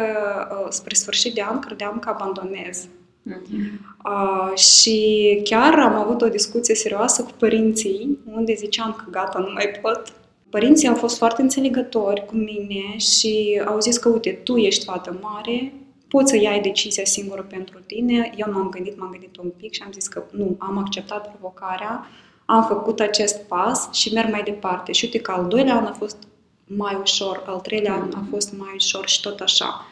uh, 0.51 0.67
spre 0.69 0.95
sfârșit 0.95 1.33
de 1.33 1.41
an, 1.41 1.59
credeam 1.59 1.99
că 1.99 2.09
abandonez. 2.09 2.87
Mm-hmm. 3.29 3.79
Uh, 4.05 4.57
și 4.57 5.39
chiar 5.43 5.79
am 5.79 5.93
avut 5.93 6.21
o 6.21 6.27
discuție 6.27 6.75
serioasă 6.75 7.23
cu 7.23 7.31
părinții, 7.39 8.19
unde 8.35 8.53
ziceam 8.53 8.95
că 8.97 9.03
gata, 9.11 9.39
nu 9.39 9.51
mai 9.53 9.71
pot. 9.81 10.13
Părinții 10.49 10.87
au 10.87 10.95
fost 10.95 11.17
foarte 11.17 11.41
înțelegători 11.41 12.25
cu 12.25 12.35
mine 12.35 12.97
și 12.97 13.61
au 13.65 13.79
zis 13.79 13.97
că, 13.97 14.09
uite, 14.09 14.31
tu 14.31 14.57
ești 14.57 14.85
fată 14.85 15.19
mare, 15.21 15.73
poți 16.07 16.29
să 16.31 16.37
iai 16.37 16.61
decizia 16.61 17.05
singură 17.05 17.41
pentru 17.41 17.79
tine. 17.87 18.31
Eu 18.35 18.51
m-am 18.53 18.69
gândit, 18.69 18.99
m-am 18.99 19.11
gândit 19.11 19.37
un 19.37 19.49
pic 19.57 19.73
și 19.73 19.81
am 19.85 19.91
zis 19.91 20.07
că 20.07 20.23
nu, 20.31 20.55
am 20.59 20.77
acceptat 20.77 21.29
provocarea, 21.29 22.07
am 22.45 22.65
făcut 22.67 22.99
acest 22.99 23.41
pas 23.41 23.89
și 23.91 24.13
merg 24.13 24.31
mai 24.31 24.43
departe. 24.43 24.91
Și 24.91 25.05
uite 25.05 25.19
că 25.19 25.31
al 25.31 25.47
doilea 25.47 25.75
an 25.75 25.85
a 25.85 25.95
fost 25.97 26.17
mai 26.67 26.97
ușor, 27.01 27.43
al 27.45 27.59
treilea 27.59 27.93
an 27.93 28.11
a 28.15 28.25
fost 28.29 28.53
mai 28.57 28.71
ușor 28.75 29.07
și 29.07 29.21
tot 29.21 29.39
așa. 29.39 29.85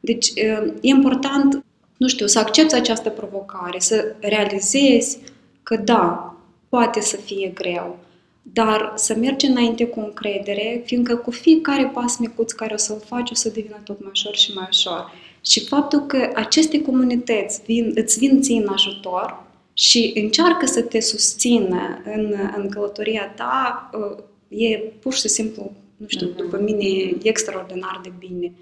Deci 0.00 0.28
e 0.34 0.62
important, 0.80 1.64
nu 1.96 2.08
știu, 2.08 2.26
să 2.26 2.38
accepti 2.38 2.74
această 2.74 3.10
provocare, 3.10 3.78
să 3.78 4.14
realizezi 4.20 5.18
că 5.62 5.76
da, 5.76 6.34
poate 6.68 7.00
să 7.00 7.16
fie 7.16 7.52
greu, 7.54 7.98
dar 8.42 8.92
să 8.94 9.14
mergi 9.14 9.46
înainte 9.46 9.86
cu 9.86 10.00
încredere, 10.00 10.82
fiindcă 10.84 11.16
cu 11.16 11.30
fiecare 11.30 11.86
pas 11.86 12.16
micuț 12.16 12.52
care 12.52 12.74
o 12.74 12.76
să-l 12.76 13.02
faci, 13.06 13.30
o 13.30 13.34
să 13.34 13.48
devină 13.48 13.80
tot 13.84 14.00
mai 14.00 14.10
ușor 14.12 14.34
și 14.34 14.52
mai 14.54 14.66
ușor. 14.70 15.12
Și 15.40 15.66
faptul 15.66 16.00
că 16.00 16.30
aceste 16.34 16.82
comunități 16.82 17.60
vin, 17.66 17.92
îți 17.94 18.18
vin 18.18 18.42
ție 18.42 18.60
în 18.60 18.68
ajutor, 18.72 19.43
și 19.74 20.12
încearcă 20.14 20.66
să 20.66 20.82
te 20.82 21.00
susțină 21.00 22.00
în, 22.04 22.34
în 22.56 22.68
călătoria 22.68 23.28
ta, 23.28 23.90
uh, 23.92 24.24
e 24.48 24.78
pur 24.78 25.14
și 25.14 25.28
simplu, 25.28 25.72
nu 25.96 26.06
știu, 26.08 26.32
uh-huh. 26.32 26.36
după 26.36 26.58
mine, 26.58 26.84
e 26.84 27.16
extraordinar 27.22 28.00
de 28.02 28.12
bine. 28.18 28.52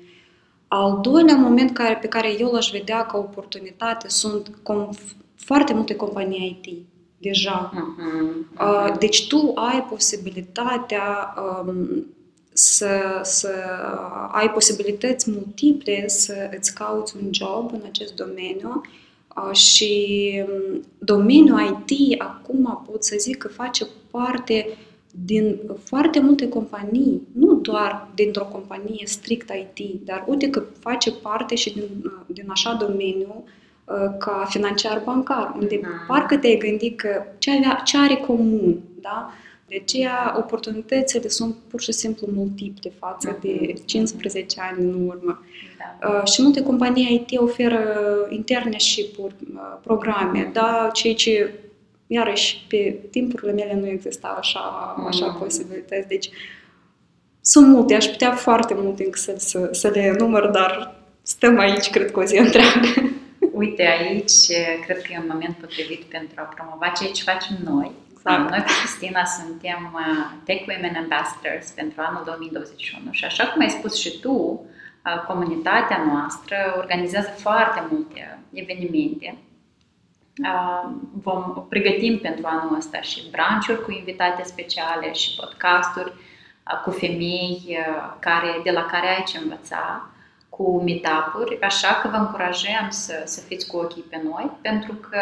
Al 0.68 0.98
doilea 1.02 1.36
moment 1.36 1.70
care, 1.70 1.98
pe 2.00 2.08
care 2.08 2.36
eu 2.38 2.50
l-aș 2.50 2.70
vedea 2.70 3.06
ca 3.06 3.18
oportunitate 3.18 4.08
sunt 4.08 4.50
com- 4.50 5.18
foarte 5.34 5.74
multe 5.74 5.94
companii 5.94 6.60
IT 6.64 6.74
deja. 7.18 7.72
Uh-huh. 7.74 8.58
Uh, 8.60 8.98
deci 8.98 9.26
tu 9.26 9.52
ai 9.54 9.86
posibilitatea 9.90 11.34
um, 11.66 12.06
să, 12.52 13.20
să 13.22 13.48
ai 14.32 14.50
posibilități 14.50 15.30
multiple 15.30 16.08
să 16.08 16.50
îți 16.58 16.74
cauți 16.74 17.16
un 17.16 17.28
job 17.32 17.70
în 17.72 17.80
acest 17.86 18.14
domeniu 18.14 18.80
și 19.52 20.32
mm, 20.46 20.82
domeniul 20.98 21.82
IT 21.88 22.22
acum 22.22 22.82
pot 22.90 23.04
să 23.04 23.16
zic 23.18 23.36
că 23.36 23.48
face 23.48 23.86
parte 24.10 24.66
din 25.10 25.58
foarte 25.82 26.20
multe 26.20 26.48
companii, 26.48 27.20
nu 27.32 27.54
doar 27.54 28.08
dintr-o 28.14 28.44
companie 28.44 29.02
strict 29.04 29.50
IT, 29.50 30.04
dar 30.04 30.24
uite 30.26 30.50
că 30.50 30.62
face 30.78 31.12
parte 31.12 31.54
și 31.54 31.72
din, 31.72 31.84
din 32.26 32.44
așa 32.48 32.74
domeniu 32.80 33.44
ca 34.18 34.46
financiar 34.48 35.02
bancar, 35.04 35.54
unde 35.60 35.78
uh-huh. 35.78 36.06
parcă 36.06 36.36
te-ai 36.36 36.56
gândit 36.56 36.96
că 36.96 37.22
ce, 37.38 37.50
avea, 37.50 37.82
ce 37.84 37.98
are 37.98 38.14
comun, 38.14 38.78
da? 39.00 39.32
De 39.68 39.78
aceea, 39.82 40.34
oportunitățile 40.38 41.28
sunt 41.28 41.54
pur 41.68 41.80
și 41.80 41.92
simplu 41.92 42.28
multiple 42.34 42.92
față 42.98 43.38
de 43.40 43.74
15 43.84 44.60
mhm. 44.60 44.68
ani 44.70 44.90
în 44.90 45.08
urmă. 45.08 45.44
Da. 45.78 46.08
Uh, 46.08 46.30
și 46.30 46.42
multe 46.42 46.62
companii 46.62 47.14
IT 47.14 47.38
oferă 47.38 47.84
internship-uri, 48.28 49.34
uh, 49.54 49.78
programe, 49.82 50.50
da, 50.52 50.90
ceea 50.92 51.14
ce, 51.14 51.54
iarăși, 52.06 52.64
pe 52.68 52.98
timpurile 53.10 53.52
mele 53.52 53.74
nu 53.80 53.86
exista 53.86 54.36
așa, 54.38 54.60
așa 55.06 55.26
mm. 55.26 55.38
posibilități. 55.38 56.08
Deci, 56.08 56.30
sunt 57.40 57.66
multe, 57.66 57.94
aș 57.94 58.06
putea 58.06 58.32
foarte 58.32 58.74
multe 58.76 59.04
încă 59.04 59.18
să, 59.18 59.34
să, 59.38 59.68
să 59.72 59.88
le 59.88 60.14
număr, 60.18 60.46
dar 60.46 61.00
stăm 61.22 61.58
aici, 61.58 61.90
cred 61.90 62.10
că 62.10 62.20
o 62.20 62.24
zi 62.24 62.38
întreagă. 62.38 62.88
Uite, 63.52 63.82
aici 63.82 64.46
cred 64.84 65.02
că 65.02 65.08
e 65.10 65.18
un 65.18 65.28
moment 65.30 65.56
potrivit 65.56 66.02
pentru 66.02 66.34
a 66.36 66.42
promova 66.42 66.88
ceea 66.88 67.10
ce 67.10 67.22
facem 67.22 67.56
noi, 67.64 67.90
Exact. 68.24 68.50
Noi 68.50 68.58
cu 68.58 68.72
Cristina 68.80 69.24
suntem 69.24 69.90
uh, 69.94 70.30
Tech 70.44 70.66
Women 70.66 70.96
Ambassadors 70.96 71.70
pentru 71.70 72.00
anul 72.00 72.22
2021 72.24 73.12
și 73.12 73.24
așa 73.24 73.46
cum 73.46 73.60
ai 73.60 73.70
spus 73.70 74.00
și 74.00 74.20
tu, 74.20 74.32
uh, 74.32 75.24
comunitatea 75.26 76.04
noastră 76.12 76.56
organizează 76.76 77.28
foarte 77.28 77.86
multe 77.90 78.38
evenimente. 78.52 79.38
Uh, 80.44 80.90
vom 81.22 81.66
pregătim 81.68 82.18
pentru 82.18 82.46
anul 82.46 82.76
ăsta 82.76 83.00
și 83.00 83.30
branciuri 83.30 83.82
cu 83.82 83.90
invitate 83.90 84.42
speciale 84.42 85.12
și 85.12 85.36
podcasturi 85.40 86.12
cu 86.84 86.90
femei 86.90 87.78
care, 88.18 88.60
de 88.64 88.70
la 88.70 88.84
care 88.84 89.06
ai 89.06 89.24
ce 89.26 89.38
învăța, 89.38 90.10
cu 90.48 90.82
meetup-uri, 90.82 91.60
așa 91.60 91.94
că 91.94 92.08
vă 92.08 92.16
încurajăm 92.16 92.86
să, 92.88 93.22
să 93.24 93.40
fiți 93.40 93.66
cu 93.66 93.76
ochii 93.76 94.02
pe 94.02 94.20
noi, 94.24 94.50
pentru 94.60 94.92
că 94.92 95.20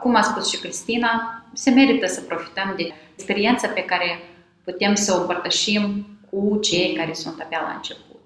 cum 0.00 0.14
a 0.14 0.22
spus 0.22 0.50
și 0.50 0.58
Cristina, 0.58 1.44
se 1.52 1.70
merită 1.70 2.06
să 2.06 2.20
profităm 2.20 2.74
de 2.76 2.92
experiența 3.14 3.68
pe 3.68 3.84
care 3.84 4.18
putem 4.64 4.94
să 4.94 5.14
o 5.14 5.20
împărtășim 5.20 6.06
cu 6.30 6.58
cei 6.62 6.92
care 6.92 7.12
sunt 7.12 7.40
abia 7.40 7.60
la 7.60 7.74
început. 7.74 8.20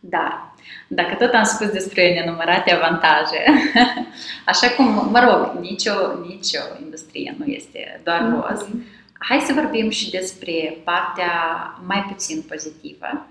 Dar, 0.00 0.54
dacă 0.88 1.14
tot 1.14 1.34
am 1.34 1.44
spus 1.44 1.68
despre 1.68 2.14
nenumărate 2.14 2.72
avantaje, 2.72 3.44
așa 4.52 4.68
cum, 4.68 5.08
mă 5.10 5.20
rog, 5.20 5.62
nicio, 5.62 5.92
nicio 6.26 6.60
industrie 6.82 7.34
nu 7.38 7.44
este 7.44 8.00
doar 8.04 8.20
mm-hmm. 8.20 8.48
roz, 8.48 8.66
hai 9.18 9.40
să 9.40 9.52
vorbim 9.52 9.90
și 9.90 10.10
despre 10.10 10.78
partea 10.84 11.32
mai 11.86 12.04
puțin 12.08 12.42
pozitivă. 12.48 13.26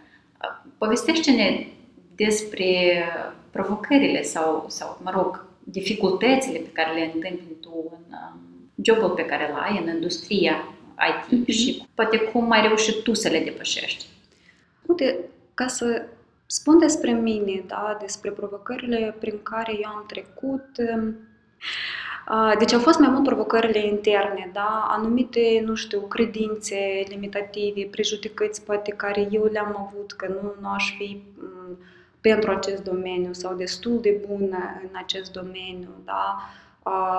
Povestește-ne 0.77 1.67
despre 2.15 3.03
provocările 3.51 4.22
sau, 4.22 4.65
sau 4.70 5.00
mă 5.03 5.12
rog, 5.13 5.45
dificultățile 5.65 6.57
pe 6.57 6.72
care 6.74 6.93
le 6.93 7.05
întâmpini 7.05 7.57
tu 7.62 7.91
în 7.91 8.13
um, 8.13 8.39
jobul 8.81 9.10
pe 9.10 9.25
care 9.25 9.50
îl 9.51 9.57
ai, 9.60 9.81
în 9.86 9.93
industria 9.93 10.75
IT 11.10 11.43
mm-hmm. 11.43 11.53
și 11.53 11.88
poate 11.93 12.17
cum 12.17 12.51
ai 12.51 12.62
reușit 12.62 13.03
tu 13.03 13.13
să 13.13 13.29
le 13.29 13.39
depășești. 13.39 14.05
Uite, 14.86 15.17
ca 15.53 15.67
să 15.67 16.05
spun 16.45 16.79
despre 16.79 17.12
mine, 17.12 17.63
da, 17.67 17.98
despre 18.00 18.31
provocările 18.31 19.15
prin 19.19 19.39
care 19.43 19.74
eu 19.81 19.89
am 19.89 20.03
trecut, 20.07 20.69
um, 20.95 21.15
deci 22.60 22.74
au 22.74 22.79
fost 22.79 23.00
mai 23.00 23.10
mult 23.10 23.24
provocările 23.24 23.86
interne, 23.86 24.50
da? 24.53 24.86
anumite, 24.89 25.63
nu 25.65 25.75
știu, 25.75 26.00
credințe 26.00 27.03
limitative, 27.07 27.88
prejudecăți 27.91 28.65
poate 28.65 28.91
care 28.91 29.27
eu 29.31 29.50
le-am 29.51 29.88
avut, 29.88 30.12
că 30.12 30.27
nu, 30.27 30.55
nu 30.62 30.69
aș 30.69 30.95
fi 30.98 31.24
um, 31.39 31.55
pentru 32.29 32.51
acest 32.51 32.84
domeniu 32.84 33.34
sau 33.34 33.53
destul 33.53 34.00
de 34.01 34.22
bună 34.27 34.82
în 34.82 34.89
acest 34.91 35.32
domeniu, 35.32 35.89
da? 36.05 36.38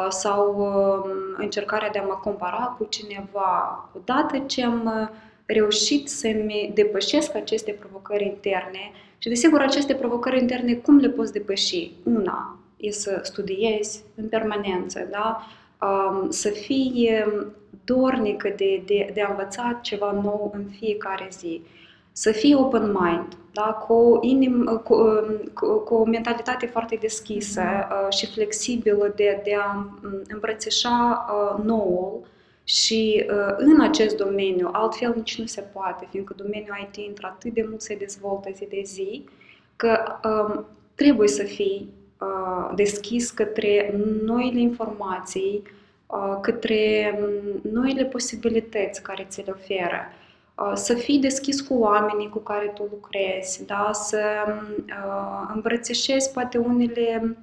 sau 0.08 0.56
um, 0.58 1.10
încercarea 1.36 1.90
de 1.90 1.98
a 1.98 2.02
mă 2.02 2.18
compara 2.22 2.75
cu 2.78 2.84
cineva. 2.84 3.88
Odată 3.96 4.38
ce 4.38 4.64
am 4.64 4.84
uh, 4.84 5.08
reușit 5.46 6.08
să-mi 6.08 6.70
depășesc 6.75 7.34
aceste 7.34 7.70
provocări 7.72 8.25
interne, 8.25 8.90
și 9.18 9.28
desigur 9.28 9.60
aceste 9.60 9.94
provocări 9.94 10.40
interne 10.40 10.75
cum 10.75 10.96
le 10.96 11.08
poți 11.08 11.32
depăși? 11.32 11.90
Una 12.04 12.58
e 12.76 12.90
să 12.90 13.20
studiezi 13.22 14.02
în 14.14 14.28
permanență, 14.28 15.08
da? 15.10 15.46
Um, 15.80 16.30
să 16.30 16.48
fii 16.48 17.10
um, 17.26 17.46
dornică 17.84 18.52
de, 18.56 18.82
de, 18.86 19.10
de 19.14 19.22
a 19.22 19.30
învăța 19.30 19.78
ceva 19.82 20.12
nou 20.12 20.52
în 20.54 20.64
fiecare 20.78 21.28
zi 21.30 21.62
să 22.18 22.32
fii 22.32 22.54
open 22.54 22.96
mind, 23.00 23.36
da? 23.56 23.72
cu, 23.72 23.92
o 23.92 24.18
inim, 24.20 24.80
cu, 24.84 24.96
cu, 25.54 25.78
cu 25.78 25.94
o 25.94 26.04
mentalitate 26.04 26.66
foarte 26.66 26.96
deschisă 27.00 27.62
uh, 27.62 28.14
și 28.16 28.26
flexibilă 28.26 29.12
de, 29.16 29.40
de 29.44 29.54
a 29.54 29.75
um, 29.75 30.22
îmbrățișa 30.28 31.26
uh, 31.30 31.64
noul 31.64 32.20
și 32.64 33.26
uh, 33.30 33.54
în 33.56 33.80
acest 33.80 34.16
domeniu, 34.16 34.68
altfel 34.72 35.12
nici 35.16 35.38
nu 35.38 35.46
se 35.46 35.60
poate, 35.60 36.08
fiindcă 36.10 36.34
domeniul 36.36 36.88
IT 36.88 36.96
intră 36.96 37.26
atât 37.26 37.52
de 37.52 37.66
mult 37.68 37.80
se 37.80 37.96
dezvoltă 37.96 38.50
zi 38.54 38.66
de 38.68 38.82
zi, 38.84 39.25
că 39.76 39.98
uh, 40.25 40.64
trebuie 40.94 41.28
să 41.28 41.42
fii 41.42 41.88
uh, 42.20 42.72
deschis 42.75 43.30
către 43.30 44.00
noile 44.25 44.60
informații, 44.60 45.62
uh, 46.06 46.38
către 46.40 47.14
um, 47.22 47.70
noile 47.72 48.04
posibilități 48.04 49.02
care 49.02 49.26
ți 49.28 49.42
le 49.44 49.52
oferă. 49.54 50.00
Uh, 50.08 50.25
să 50.75 50.94
fii 50.94 51.18
deschis 51.18 51.60
cu 51.60 51.75
oamenii 51.75 52.28
cu 52.28 52.38
care 52.38 52.66
tu 52.75 52.88
lucrezi, 52.90 53.64
da? 53.66 53.90
să 53.92 54.20
uh, 54.46 55.50
îmbrățișezi 55.54 56.32
poate 56.32 56.58
unele, 56.58 57.36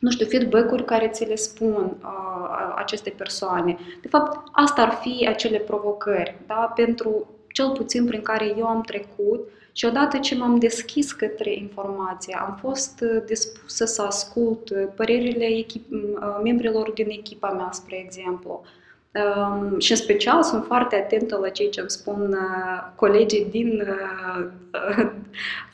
nu 0.00 0.10
știu, 0.10 0.26
feedback-uri 0.26 0.84
care 0.84 1.08
ți 1.08 1.24
le 1.24 1.34
spun 1.34 1.96
uh, 2.02 2.74
aceste 2.76 3.10
persoane. 3.16 3.76
De 4.02 4.08
fapt, 4.08 4.48
asta 4.52 4.82
ar 4.82 4.90
fi 4.90 5.26
acele 5.28 5.58
provocări, 5.58 6.36
da? 6.46 6.72
pentru 6.74 7.28
cel 7.52 7.70
puțin 7.70 8.06
prin 8.06 8.22
care 8.22 8.54
eu 8.56 8.66
am 8.66 8.80
trecut 8.80 9.48
și 9.72 9.84
odată 9.84 10.18
ce 10.18 10.36
m-am 10.36 10.58
deschis 10.58 11.12
către 11.12 11.54
informație, 11.54 12.38
am 12.40 12.58
fost 12.60 13.00
uh, 13.00 13.22
dispusă 13.26 13.84
să 13.84 14.02
ascult 14.02 14.72
părerile 14.94 15.46
echip- 15.46 15.88
membrilor 16.42 16.90
din 16.90 17.08
echipa 17.08 17.50
mea, 17.50 17.68
spre 17.72 17.96
exemplu. 18.04 18.60
Uh, 18.62 18.68
Um, 18.68 18.82
și 19.78 19.90
în 19.90 19.96
special 19.96 20.42
sunt 20.42 20.64
foarte 20.64 20.96
atentă 20.96 21.38
la 21.42 21.48
ceea 21.48 21.70
ce 21.70 21.80
îmi 21.80 21.90
spun 21.90 22.32
uh, 22.32 22.82
colegii 22.94 23.46
din 23.50 23.80
uh, 23.80 24.46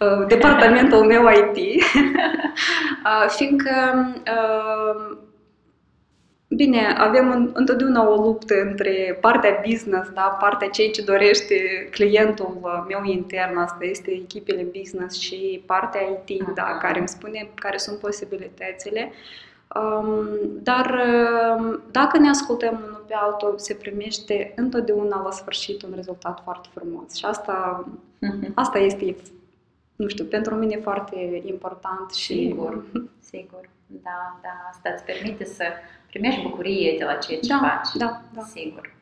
uh, 0.00 0.26
departamentul 0.26 1.04
meu 1.04 1.28
IT, 1.28 1.56
uh, 3.04 3.28
fiindcă 3.28 4.06
uh, 4.26 5.18
Bine, 6.56 6.94
avem 6.98 7.50
întotdeauna 7.54 8.08
o 8.08 8.14
luptă 8.14 8.54
între 8.60 9.18
partea 9.20 9.62
business, 9.66 10.10
da, 10.10 10.36
partea 10.40 10.68
ceea 10.68 10.90
ce 10.90 11.02
dorește 11.02 11.54
clientul 11.90 12.58
uh, 12.62 12.84
meu 12.88 13.04
intern, 13.04 13.56
asta 13.56 13.84
este 13.84 14.10
echipele 14.10 14.62
business 14.78 15.20
și 15.20 15.62
partea 15.66 16.00
IT, 16.00 16.54
da, 16.54 16.78
care 16.80 16.98
îmi 16.98 17.08
spune 17.08 17.50
care 17.54 17.76
sunt 17.76 17.98
posibilitățile. 17.98 19.12
Uh, 19.74 20.38
dar 20.62 21.00
dacă 21.90 22.18
ne 22.18 22.28
ascultăm 22.28 22.80
unul 22.86 23.04
pe 23.06 23.14
altul, 23.14 23.54
se 23.58 23.74
primește 23.74 24.52
întotdeauna 24.56 25.22
la 25.22 25.30
sfârșit 25.30 25.82
un 25.82 25.92
rezultat 25.94 26.40
foarte 26.42 26.68
frumos. 26.74 27.14
Și 27.14 27.24
asta, 27.24 27.84
mm-hmm. 27.94 28.54
asta 28.54 28.78
este, 28.78 29.16
nu 29.96 30.08
știu, 30.08 30.24
pentru 30.24 30.54
mine 30.54 30.76
foarte 30.76 31.42
important. 31.44 32.10
Și... 32.10 32.34
Sigur, 32.34 32.84
sigur. 33.20 33.68
Da, 33.86 34.38
da, 34.42 34.68
asta 34.70 34.90
îți 34.94 35.04
permite 35.04 35.44
să 35.44 35.64
primești 36.06 36.42
bucurie 36.42 36.94
de 36.98 37.04
la 37.04 37.14
ceea 37.14 37.40
ce 37.40 37.48
da, 37.48 37.58
faci. 37.58 37.96
Da, 37.96 38.22
da. 38.34 38.42
Sigur. 38.42 38.94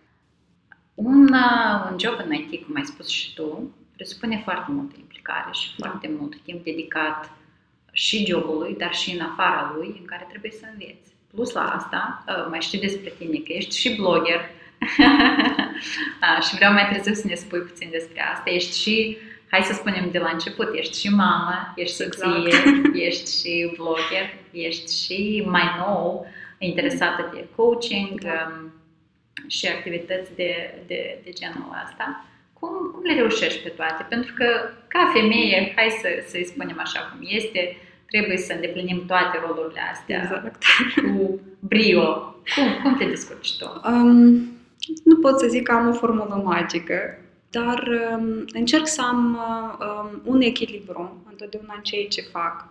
Un, 0.94 1.22
uh, 1.32 1.88
un 1.90 1.98
job 1.98 2.14
în 2.24 2.32
IT, 2.32 2.64
cum 2.66 2.76
ai 2.76 2.84
spus 2.84 3.08
și 3.08 3.34
tu, 3.34 3.70
presupune 3.96 4.40
foarte 4.44 4.72
multă 4.72 4.94
implicare 4.98 5.50
și 5.52 5.76
da. 5.76 5.88
foarte 5.88 6.10
mult 6.18 6.42
timp 6.42 6.64
dedicat 6.64 7.30
și 8.04 8.26
jobului, 8.26 8.74
dar 8.78 8.94
și 8.94 9.10
în 9.10 9.20
afara 9.20 9.72
lui, 9.76 9.96
în 9.98 10.04
care 10.04 10.26
trebuie 10.28 10.50
să 10.50 10.64
înveți. 10.72 11.10
Plus 11.30 11.52
la 11.52 11.64
asta, 11.78 12.24
uh, 12.28 12.46
mai 12.50 12.60
știu 12.60 12.78
despre 12.78 13.12
tine 13.18 13.38
că 13.38 13.52
ești 13.52 13.78
și 13.78 13.96
blogger 13.96 14.40
și 16.46 16.54
vreau 16.54 16.72
mai 16.72 16.88
târziu 16.92 17.14
să 17.14 17.26
ne 17.26 17.34
spui 17.34 17.58
puțin 17.58 17.88
despre 17.90 18.22
asta. 18.32 18.50
Ești 18.50 18.78
și, 18.80 19.16
hai 19.50 19.62
să 19.62 19.72
spunem 19.72 20.08
de 20.10 20.18
la 20.18 20.30
început, 20.32 20.68
ești 20.74 21.00
și 21.00 21.08
mamă, 21.08 21.72
ești 21.76 21.94
soție, 21.94 22.46
exact. 22.46 22.94
ești 23.08 23.40
și 23.40 23.72
blogger, 23.76 24.26
ești 24.50 25.04
și 25.04 25.42
mai 25.46 25.68
nou 25.78 26.26
interesată 26.58 27.30
de 27.34 27.48
coaching 27.56 28.20
um, 28.24 28.72
și 29.46 29.66
activități 29.66 30.34
de, 30.34 30.74
de, 30.86 31.18
de 31.24 31.30
genul 31.32 31.76
ăsta. 31.84 32.24
Cum, 32.52 32.90
cum 32.92 33.02
le 33.04 33.14
reușești 33.14 33.62
pe 33.62 33.68
toate? 33.68 34.06
Pentru 34.08 34.32
că, 34.34 34.46
ca 34.88 35.10
femeie, 35.14 35.72
hai 35.76 35.88
să, 36.00 36.08
să-i 36.26 36.44
spunem 36.44 36.78
așa 36.78 37.00
cum 37.00 37.26
este, 37.30 37.76
trebuie 38.10 38.36
să 38.36 38.52
îndeplinim 38.52 39.06
toate 39.06 39.40
rolurile 39.46 39.80
astea 39.92 40.22
exact. 40.22 40.62
cu 40.94 41.40
brio. 41.58 42.34
Cum, 42.54 42.82
cum 42.82 42.96
te 42.96 43.04
descurci 43.04 43.58
tu? 43.58 43.80
Um, 43.84 44.58
nu 45.04 45.16
pot 45.20 45.38
să 45.38 45.46
zic 45.46 45.62
că 45.62 45.72
am 45.72 45.88
o 45.88 45.92
formulă 45.92 46.42
magică, 46.44 47.18
dar 47.50 47.88
um, 48.12 48.44
încerc 48.52 48.86
să 48.86 49.02
am 49.02 49.38
um, 49.80 50.22
un 50.24 50.40
echilibru 50.40 51.22
întotdeauna 51.30 51.74
în 51.76 51.82
ceea 51.82 52.06
ce 52.06 52.20
fac. 52.20 52.68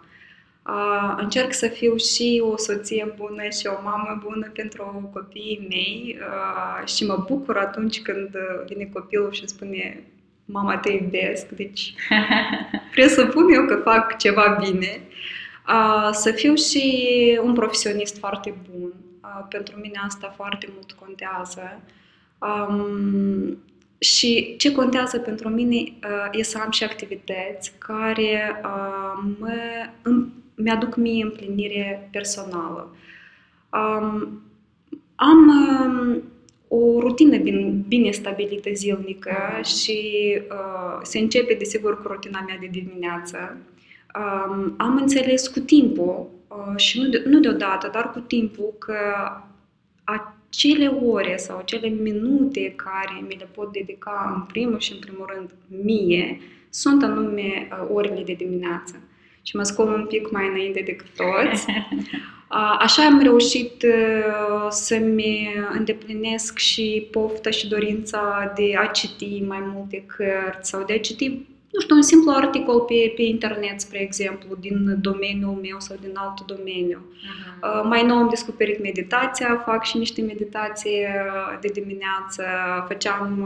Uh, 0.68 1.16
încerc 1.18 1.54
să 1.54 1.68
fiu 1.68 1.96
și 1.96 2.44
o 2.52 2.58
soție 2.58 3.14
bună 3.18 3.44
și 3.60 3.68
o 3.68 3.82
mamă 3.84 4.22
bună 4.24 4.52
pentru 4.54 5.10
copiii 5.14 5.66
mei 5.70 6.18
uh, 6.20 6.88
și 6.88 7.06
mă 7.06 7.24
bucur 7.28 7.58
atunci 7.58 8.02
când 8.02 8.30
vine 8.68 8.90
copilul 8.94 9.32
și 9.32 9.48
spune 9.48 10.04
mama 10.48 10.78
te 10.78 10.92
iubesc, 10.92 11.50
deci 11.50 11.94
presupun 12.96 13.50
eu 13.54 13.66
că 13.66 13.76
fac 13.76 14.18
ceva 14.18 14.58
bine. 14.60 15.02
Uh, 15.68 16.10
să 16.12 16.32
fiu 16.32 16.56
și 16.56 17.40
un 17.44 17.54
profesionist 17.54 18.18
foarte 18.18 18.54
bun. 18.70 18.94
Uh, 19.24 19.46
pentru 19.50 19.80
mine 19.80 20.00
asta 20.08 20.34
foarte 20.36 20.70
mult 20.74 20.92
contează. 20.92 21.82
Um, 22.40 23.58
și 24.00 24.56
ce 24.58 24.72
contează 24.72 25.18
pentru 25.18 25.50
mine 25.50 25.76
uh, 25.76 26.30
e 26.32 26.44
să 26.44 26.58
am 26.58 26.72
și 26.72 26.84
activități 26.84 27.74
care 27.78 28.62
uh, 28.64 29.30
mă, 29.40 29.54
îmi, 30.02 30.34
mi-aduc 30.56 30.96
mie 30.96 31.24
împlinire 31.24 32.10
personală. 32.12 32.96
Um, 33.72 34.42
am 35.16 35.48
um, 35.48 36.24
o 36.68 37.00
rutină 37.00 37.38
bine, 37.38 37.84
bine 37.88 38.12
stabilită 38.12 38.70
zilnică 38.74 39.62
și 39.64 40.00
uh, 40.50 41.00
se 41.02 41.20
începe, 41.20 41.54
desigur, 41.54 42.02
cu 42.02 42.08
rutina 42.08 42.44
mea 42.48 42.58
de 42.60 42.68
dimineață. 42.72 43.58
Um, 44.16 44.74
am 44.78 44.98
înțeles 45.02 45.48
cu 45.48 45.60
timpul 45.60 46.30
uh, 46.48 46.78
și 46.78 47.00
nu, 47.02 47.10
de, 47.10 47.24
nu 47.26 47.40
deodată, 47.40 47.90
dar 47.94 48.12
cu 48.12 48.20
timpul 48.20 48.74
că 48.78 48.96
acele 50.04 50.88
ore 50.88 51.38
sau 51.38 51.58
acele 51.58 51.88
minute 51.88 52.74
care 52.76 53.24
mi 53.28 53.36
le 53.40 53.48
pot 53.56 53.72
dedica 53.72 54.34
în 54.36 54.42
primul 54.42 54.80
și 54.80 54.94
în 54.94 55.00
primul 55.00 55.30
rând 55.34 55.54
mie 55.84 56.40
sunt 56.70 57.04
anume 57.04 57.68
uh, 57.72 57.90
orele 57.94 58.24
de 58.24 58.34
dimineață. 58.34 58.96
Și 59.42 59.56
mă 59.56 59.64
scol 59.64 59.88
un 59.88 60.06
pic 60.06 60.32
mai 60.32 60.48
înainte 60.48 60.82
decât 60.86 61.08
toți. 61.16 61.66
Așa 62.80 63.06
am 63.06 63.20
reușit 63.22 63.86
să-mi 64.70 65.54
îndeplinesc 65.78 66.58
și 66.58 67.08
pofta 67.12 67.50
și 67.50 67.68
dorința 67.68 68.52
de 68.56 68.74
a 68.78 68.86
citi 68.86 69.44
mai 69.48 69.60
multe 69.74 70.06
cărți 70.06 70.70
sau 70.70 70.84
de 70.84 70.94
a 70.94 71.00
citi, 71.00 71.28
nu 71.72 71.80
știu, 71.80 71.96
un 71.96 72.02
simplu 72.02 72.32
articol 72.32 72.80
pe, 72.80 73.14
pe 73.16 73.22
internet, 73.22 73.82
spre 73.82 74.02
exemplu, 74.02 74.56
din 74.60 74.98
domeniul 75.02 75.60
meu 75.62 75.80
sau 75.80 75.98
din 76.02 76.12
alt 76.14 76.46
domeniu. 76.46 77.00
Uh-huh. 77.00 77.84
Mai 77.84 78.06
nou 78.06 78.18
am 78.18 78.30
descoperit 78.30 78.82
meditația, 78.82 79.64
fac 79.66 79.86
și 79.86 79.98
niște 79.98 80.22
meditații 80.22 81.06
de 81.62 81.68
dimineață, 81.68 82.44
făceam 82.88 83.40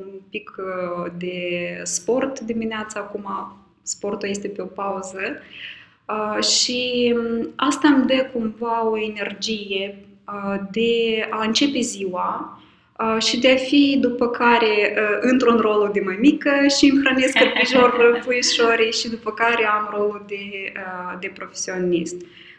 un 0.00 0.20
pic 0.30 0.54
de 1.16 1.36
sport 1.82 2.40
dimineața, 2.40 3.00
acum 3.00 3.56
sportul 3.82 4.28
este 4.28 4.48
pe 4.48 4.62
o 4.62 4.66
pauză. 4.66 5.18
Uh, 5.20 5.80
Uh, 5.81 5.81
și 6.40 7.14
um, 7.16 7.48
asta 7.56 7.88
îmi 7.88 8.06
dă 8.06 8.26
cumva 8.32 8.88
o 8.88 8.98
energie 8.98 9.98
uh, 10.26 10.60
de 10.70 11.26
a 11.30 11.44
începe 11.44 11.80
ziua 11.80 12.62
uh, 12.98 13.22
și 13.22 13.40
de 13.40 13.50
a 13.50 13.56
fi 13.56 13.98
după 14.00 14.28
care 14.28 14.96
într-un 15.20 15.56
rolul 15.56 15.90
de 15.92 16.00
mică 16.18 16.50
și 16.78 16.90
îmi 16.90 17.04
hrănesc 17.04 17.38
cărpijor 17.38 18.20
puișorii 18.24 18.92
și 18.92 19.08
după 19.08 19.32
care 19.32 19.66
am 19.66 19.88
rolul 19.96 20.24
de, 20.26 20.72
de 21.20 21.32
profesionist. 21.34 22.16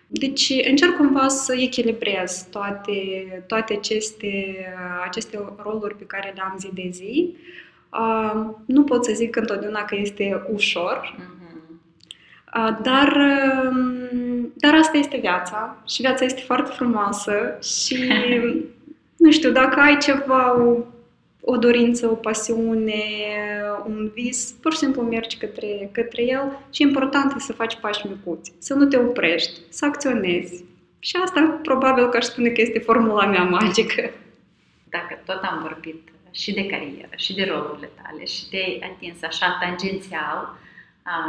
Deci 0.07 0.53
încerc 0.69 0.95
cumva 0.95 1.27
să 1.27 1.55
echilibrez 1.57 2.47
toate, 2.51 2.93
toate 3.47 3.73
aceste, 3.73 4.55
aceste 5.05 5.39
roluri 5.63 5.95
pe 5.95 6.03
care 6.03 6.33
le 6.35 6.41
am 6.41 6.55
zi 6.59 6.69
de 6.73 6.89
zi. 6.91 7.35
Nu 8.65 8.83
pot 8.83 9.05
să 9.05 9.11
zic 9.13 9.35
întotdeauna 9.35 9.85
că 9.85 9.95
este 9.95 10.43
ușor, 10.53 11.15
mm-hmm 11.15 11.42
dar, 12.81 13.17
dar 14.53 14.75
asta 14.75 14.97
este 14.97 15.17
viața 15.17 15.83
și 15.87 16.01
viața 16.01 16.25
este 16.25 16.41
foarte 16.41 16.71
frumoasă 16.71 17.57
și 17.61 18.11
nu 19.17 19.31
știu, 19.31 19.51
dacă 19.51 19.79
ai 19.79 19.97
ceva, 19.97 20.61
o, 20.61 20.77
o 21.41 21.57
dorință, 21.57 22.07
o 22.07 22.15
pasiune, 22.15 23.03
un 23.85 24.11
vis, 24.13 24.55
pur 24.61 24.71
și 24.71 24.77
simplu 24.77 25.01
mergi 25.01 25.37
către, 25.37 25.89
către 25.91 26.23
el 26.23 26.59
și 26.71 26.81
important 26.81 27.33
e 27.35 27.39
să 27.39 27.53
faci 27.53 27.75
pași 27.79 28.07
micuți, 28.07 28.53
să 28.59 28.73
nu 28.73 28.85
te 28.85 28.97
oprești, 28.97 29.59
să 29.69 29.85
acționezi. 29.85 30.63
Și 30.99 31.15
asta 31.23 31.59
probabil 31.61 32.09
că 32.09 32.17
aș 32.17 32.23
spune 32.23 32.49
că 32.49 32.61
este 32.61 32.79
formula 32.79 33.25
mea 33.25 33.43
magică. 33.43 34.11
Dacă 34.89 35.21
tot 35.25 35.41
am 35.43 35.59
vorbit 35.61 36.09
și 36.31 36.53
de 36.53 36.65
carieră, 36.65 37.09
și 37.15 37.35
de 37.35 37.43
rolurile 37.51 37.89
tale, 38.01 38.25
și 38.25 38.49
de 38.49 38.79
atins 38.83 39.23
așa 39.23 39.57
tangențial, 39.61 40.57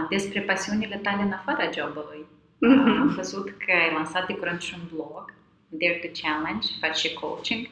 despre 0.08 0.40
pasiunile 0.40 0.96
tale 0.96 1.22
în 1.22 1.32
afara 1.32 1.70
jobului. 1.70 2.26
Mm-hmm. 2.56 3.00
Am 3.00 3.12
văzut 3.16 3.48
că 3.48 3.72
ai 3.72 3.92
lansat 3.94 4.26
de 4.26 4.34
curând 4.34 4.60
și 4.60 4.74
un 4.78 4.88
blog, 4.94 5.34
Dare 5.68 6.00
to 6.02 6.20
Challenge, 6.22 6.66
faci 6.80 6.96
și 6.96 7.14
coaching. 7.14 7.66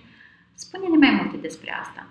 Spune-ne 0.54 0.96
mai 0.96 1.20
multe 1.22 1.36
despre 1.36 1.76
asta. 1.80 2.06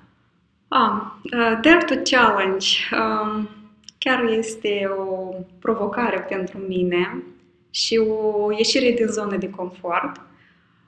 Ah, 0.67 1.01
uh, 1.23 1.59
Dare 1.61 1.83
to 1.85 1.95
Challenge 2.03 2.67
um, 2.91 3.49
chiar 3.97 4.23
este 4.23 4.89
o 4.97 5.33
provocare 5.59 6.19
pentru 6.19 6.57
mine 6.57 7.23
și 7.69 7.97
o 7.97 8.51
ieșire 8.51 8.91
din 8.91 9.07
zonă 9.07 9.37
de 9.37 9.49
confort. 9.49 10.21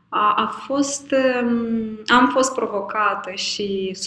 A, 0.09 0.33
a 0.33 0.47
fost, 0.47 1.15
um, 1.41 1.99
am 2.07 2.29
fost 2.29 2.53
provocată 2.53 3.31
și 3.31 3.97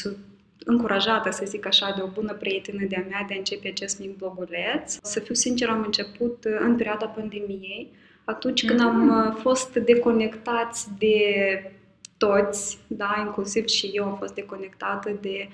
încurajată, 0.64 1.30
să 1.30 1.44
zic 1.46 1.66
așa, 1.66 1.92
de 1.96 2.02
o 2.02 2.06
bună 2.06 2.32
prietenă 2.32 2.84
de-a 2.88 3.04
mea 3.08 3.24
de 3.28 3.34
a 3.34 3.38
începe 3.38 3.68
acest 3.68 4.00
mic 4.00 4.16
bloguleț. 4.16 4.98
Să 5.02 5.20
fiu 5.20 5.34
sincer, 5.34 5.68
am 5.68 5.82
început 5.84 6.44
în 6.58 6.76
perioada 6.76 7.06
pandemiei, 7.06 7.92
atunci 8.24 8.64
când 8.64 8.80
am 8.80 8.96
mm. 8.96 9.26
uh, 9.26 9.36
fost 9.40 9.74
deconectați 9.74 10.88
de 10.98 11.24
toți, 12.18 12.78
da, 12.86 13.22
inclusiv 13.24 13.66
și 13.66 13.86
eu 13.86 14.04
am 14.04 14.16
fost 14.16 14.34
deconectată 14.34 15.18
de 15.20 15.48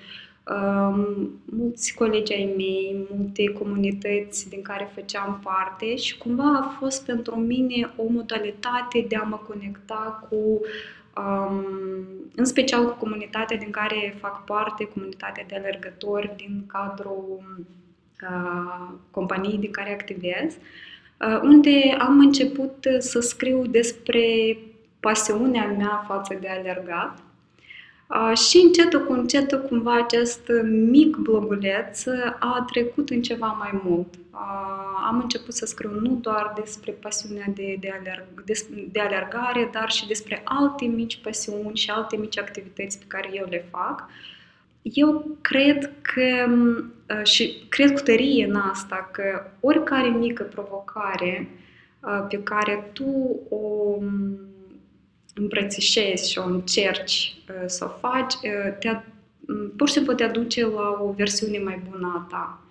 um, 0.51 1.31
mulți 1.45 1.95
colegi 1.95 2.33
ai 2.33 2.53
mei, 2.57 3.07
multe 3.17 3.45
comunități 3.45 4.49
din 4.49 4.62
care 4.62 4.91
făceam 4.95 5.41
parte 5.43 5.97
și 5.97 6.19
cumva 6.19 6.59
a 6.59 6.77
fost 6.79 7.05
pentru 7.05 7.35
mine 7.37 7.93
o 7.97 8.05
modalitate 8.09 9.05
de 9.09 9.17
a 9.17 9.23
mă 9.23 9.37
conecta 9.37 10.27
cu 10.29 10.37
um, 10.37 10.61
în 12.35 12.44
special 12.44 12.85
cu 12.85 12.94
comunitatea 12.98 13.57
din 13.57 13.70
care 13.70 14.16
fac 14.20 14.44
parte, 14.44 14.85
comunitatea 14.85 15.44
de 15.48 15.55
alergători 15.55 16.33
din 16.37 16.64
cadrul 16.66 17.42
uh, 18.22 18.94
companiei 19.11 19.59
din 19.59 19.70
care 19.70 19.92
activez, 19.92 20.55
uh, 20.55 21.40
unde 21.42 21.96
am 21.98 22.18
început 22.18 22.87
să 22.98 23.20
scriu 23.20 23.66
despre 23.66 24.57
pasiunea 25.01 25.66
mea 25.66 26.05
față 26.09 26.38
de 26.40 26.48
alergat 26.48 27.18
și 28.48 28.61
încetul 28.64 29.05
cu 29.07 29.12
încetul, 29.12 29.61
cumva, 29.61 29.96
acest 29.96 30.51
mic 30.64 31.16
bloguleț 31.16 32.05
a 32.38 32.64
trecut 32.72 33.11
în 33.11 33.22
ceva 33.22 33.46
mai 33.46 33.81
mult. 33.85 34.14
Am 35.07 35.20
început 35.22 35.55
să 35.55 35.66
scriu 35.66 35.90
nu 36.01 36.18
doar 36.20 36.53
despre 36.57 36.92
pasiunea 36.92 37.46
de, 37.55 37.77
de, 37.81 37.90
alerg, 38.01 38.44
de, 38.44 38.66
de 38.92 39.01
alergare, 39.01 39.68
dar 39.72 39.90
și 39.90 40.07
despre 40.07 40.40
alte 40.44 40.85
mici 40.85 41.20
pasiuni 41.22 41.77
și 41.77 41.90
alte 41.90 42.16
mici 42.16 42.38
activități 42.38 42.98
pe 42.98 43.05
care 43.09 43.31
eu 43.33 43.46
le 43.48 43.64
fac. 43.70 44.09
Eu 44.83 45.37
cred 45.40 45.90
că, 46.03 46.48
și 47.22 47.66
cred 47.68 47.92
cu 47.92 48.01
tărie 48.01 48.46
în 48.46 48.57
asta, 48.57 49.09
că 49.12 49.51
oricare 49.61 50.09
mică 50.09 50.42
provocare 50.42 51.48
pe 52.29 52.42
care 52.42 52.90
tu 52.92 53.40
o 53.48 53.96
îmbrățișezi 55.35 56.31
și 56.31 56.38
o 56.38 56.45
încerci 56.45 57.35
uh, 57.49 57.64
să 57.66 57.85
o 57.85 58.09
faci, 58.09 58.35
uh, 58.35 58.79
te, 58.79 58.97
pur 59.77 59.88
și 59.88 59.95
simplu 59.95 60.12
te 60.12 60.25
aduce 60.25 60.66
la 60.66 60.99
o 61.01 61.12
versiune 61.12 61.59
mai 61.59 61.83
bună 61.90 62.12
a 62.16 62.27
ta. 62.31 62.62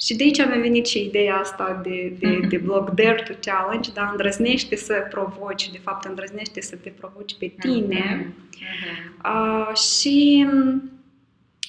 Și 0.00 0.16
de 0.16 0.22
aici 0.22 0.46
mi-a 0.46 0.60
venit 0.60 0.86
și 0.86 1.04
ideea 1.04 1.36
asta 1.36 1.80
de, 1.82 2.16
de, 2.18 2.38
de 2.50 2.56
blog 2.56 2.90
Dare 2.90 3.22
to 3.26 3.50
Challenge, 3.50 3.90
dar 3.94 4.08
îndrăznește 4.10 4.76
să 4.76 5.06
provoci, 5.10 5.70
de 5.70 5.78
fapt 5.78 6.04
îndrăznește 6.04 6.60
să 6.60 6.76
te 6.76 6.88
provoci 6.88 7.36
pe 7.38 7.52
tine. 7.58 8.34
Uh-huh. 8.34 8.46
Uh, 9.24 9.76
și 9.76 10.46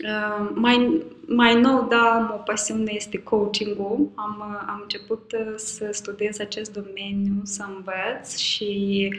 uh, 0.03 0.49
mai, 0.53 1.03
mai 1.27 1.61
nou, 1.61 1.87
da, 1.89 2.35
o 2.39 2.41
pasiune 2.41 2.91
este 2.95 3.17
coaching-ul. 3.17 4.09
Am, 4.15 4.41
am 4.67 4.79
început 4.81 5.33
să 5.55 5.89
studiez 5.91 6.39
acest 6.39 6.73
domeniu, 6.73 7.41
să 7.43 7.65
învăț 7.75 8.37
și 8.37 9.09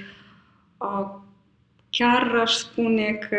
chiar 1.91 2.37
aș 2.37 2.53
spune 2.53 3.13
că 3.13 3.37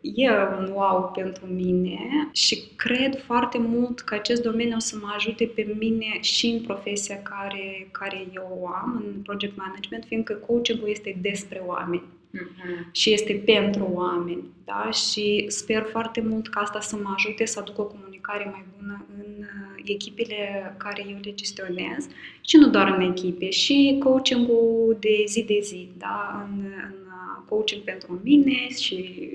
e 0.00 0.30
un 0.58 0.70
wow 0.72 1.10
pentru 1.14 1.46
mine 1.46 2.28
și 2.32 2.62
cred 2.76 3.22
foarte 3.22 3.58
mult 3.58 4.00
că 4.00 4.14
acest 4.14 4.42
domeniu 4.42 4.76
o 4.76 4.78
să 4.78 4.96
mă 5.00 5.12
ajute 5.14 5.44
pe 5.44 5.74
mine 5.78 6.20
și 6.20 6.46
în 6.46 6.60
profesia 6.60 7.22
care, 7.22 7.88
care 7.90 8.26
eu 8.34 8.58
o 8.60 8.66
am, 8.66 9.04
în 9.06 9.22
project 9.22 9.56
management, 9.56 10.04
fiindcă 10.04 10.32
coaching-ul 10.32 10.88
este 10.88 11.18
despre 11.20 11.62
oameni. 11.66 12.02
Uh-huh. 12.34 12.90
Și 12.92 13.12
este 13.12 13.42
pentru 13.44 13.90
oameni. 13.92 14.42
Da? 14.64 14.90
Și 14.90 15.44
sper 15.48 15.86
foarte 15.90 16.20
mult 16.20 16.48
ca 16.48 16.60
asta 16.60 16.80
să 16.80 16.96
mă 16.96 17.12
ajute 17.16 17.44
să 17.44 17.58
aduc 17.58 17.78
o 17.78 17.84
comunicare 17.84 18.48
mai 18.52 18.64
bună 18.76 19.06
în 19.18 19.32
uh, 19.38 19.82
echipele 19.84 20.74
care 20.76 21.04
eu 21.08 21.16
le 21.22 21.34
gestionez 21.34 22.08
și 22.40 22.56
nu 22.56 22.68
doar 22.68 22.94
în 22.98 23.10
echipe, 23.10 23.50
și 23.50 23.96
coaching-ul 23.98 24.96
de 25.00 25.24
zi 25.26 25.44
de 25.44 25.58
zi, 25.62 25.88
da? 25.98 26.48
în, 26.48 26.64
în 26.64 26.94
uh, 27.06 27.42
coaching 27.48 27.82
pentru 27.82 28.20
mine 28.22 28.68
și 28.68 29.28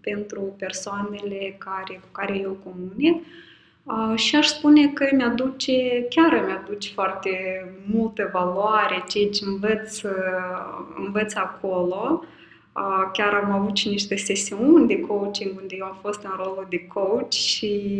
pentru 0.00 0.54
persoanele 0.58 1.56
care, 1.58 1.94
cu 1.94 2.08
care 2.12 2.38
eu 2.38 2.58
comunic. 2.64 3.22
Uh, 3.84 4.18
și 4.18 4.36
aș 4.36 4.46
spune 4.46 4.88
că 4.88 5.08
mi-aduce, 5.12 6.06
chiar 6.08 6.44
mi-aduce 6.46 6.92
foarte 6.92 7.64
multă 7.92 8.30
valoare 8.32 9.04
ceea 9.08 9.28
ce 9.28 9.44
învăț, 9.44 10.00
învăț 11.04 11.34
acolo. 11.34 12.24
Uh, 12.72 13.10
Chiar 13.12 13.34
am 13.34 13.50
avut 13.50 13.76
și 13.76 13.88
niște 13.88 14.16
sesiuni 14.16 14.86
de 14.86 15.00
coaching 15.00 15.58
unde 15.60 15.74
eu 15.78 15.84
am 15.84 15.98
fost 16.00 16.22
în 16.22 16.32
rolul 16.36 16.66
de 16.68 16.86
coach 16.86 17.32
și, 17.32 17.92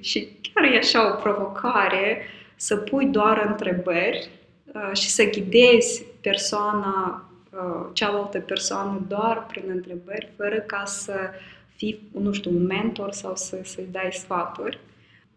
și 0.00 0.28
chiar 0.42 0.64
e 0.64 0.76
așa 0.76 1.12
o 1.12 1.20
provocare 1.20 2.22
să 2.56 2.76
pui 2.76 3.06
doar 3.06 3.46
întrebări 3.48 4.28
și 4.92 5.08
să 5.08 5.24
ghidezi 5.24 6.04
persoana 6.20 7.24
uh, 7.50 7.90
cealaltă 7.92 8.38
persoană 8.38 9.04
doar 9.08 9.46
prin 9.46 9.64
întrebări, 9.66 10.28
fără 10.36 10.56
ca 10.56 10.84
să 10.84 11.14
fii, 11.76 12.08
nu 12.12 12.32
știu, 12.32 12.50
un 12.50 12.66
mentor 12.66 13.12
sau 13.12 13.36
să, 13.36 13.58
să-i 13.62 13.88
dai 13.90 14.08
sfaturi. 14.12 14.78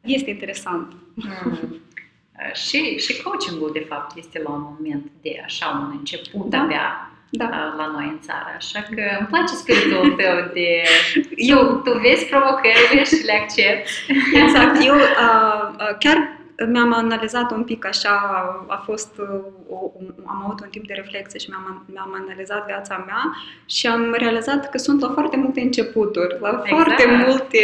Este 0.01 0.29
interesant. 0.29 0.93
Mm. 1.13 1.75
și, 2.67 2.97
și 2.97 3.21
coachingul, 3.21 3.69
de 3.73 3.85
fapt, 3.89 4.17
este 4.17 4.41
la 4.41 4.49
un 4.49 4.61
moment 4.61 5.11
de 5.21 5.41
așa 5.43 5.87
un 5.89 5.97
început 5.97 6.49
da? 6.49 6.59
abia 6.59 7.12
da. 7.37 7.73
la 7.77 7.87
noi 7.95 8.07
în 8.11 8.19
țară. 8.21 8.53
Așa 8.57 8.79
că 8.95 9.03
îmi 9.19 9.27
place 9.27 9.53
spiritul 9.55 10.09
tău 10.21 10.37
de... 10.53 10.69
Eu, 11.53 11.81
tu 11.83 11.91
vezi 11.99 12.25
provocările 12.25 13.03
și 13.03 13.25
le 13.25 13.39
accepti. 13.41 13.91
Exact. 14.43 14.85
Eu 14.85 14.95
uh, 14.95 15.95
chiar 15.99 16.41
mi-am 16.67 16.93
analizat 16.93 17.51
un 17.51 17.63
pic 17.63 17.85
așa, 17.85 18.15
a 18.67 18.81
fost, 18.85 19.19
o, 19.69 19.91
am 20.25 20.41
avut 20.45 20.61
un 20.61 20.67
timp 20.69 20.87
de 20.87 20.93
reflexie 20.93 21.39
și 21.39 21.49
mi-am, 21.49 21.85
mi-am 21.93 22.21
analizat 22.23 22.65
viața 22.65 23.03
mea 23.05 23.35
și 23.65 23.87
am 23.87 24.15
realizat 24.17 24.69
că 24.69 24.77
sunt 24.77 25.01
la 25.01 25.09
foarte 25.09 25.37
multe 25.37 25.61
începuturi, 25.61 26.37
la 26.39 26.49
exact. 26.49 26.67
foarte 26.67 27.05
multe, 27.05 27.63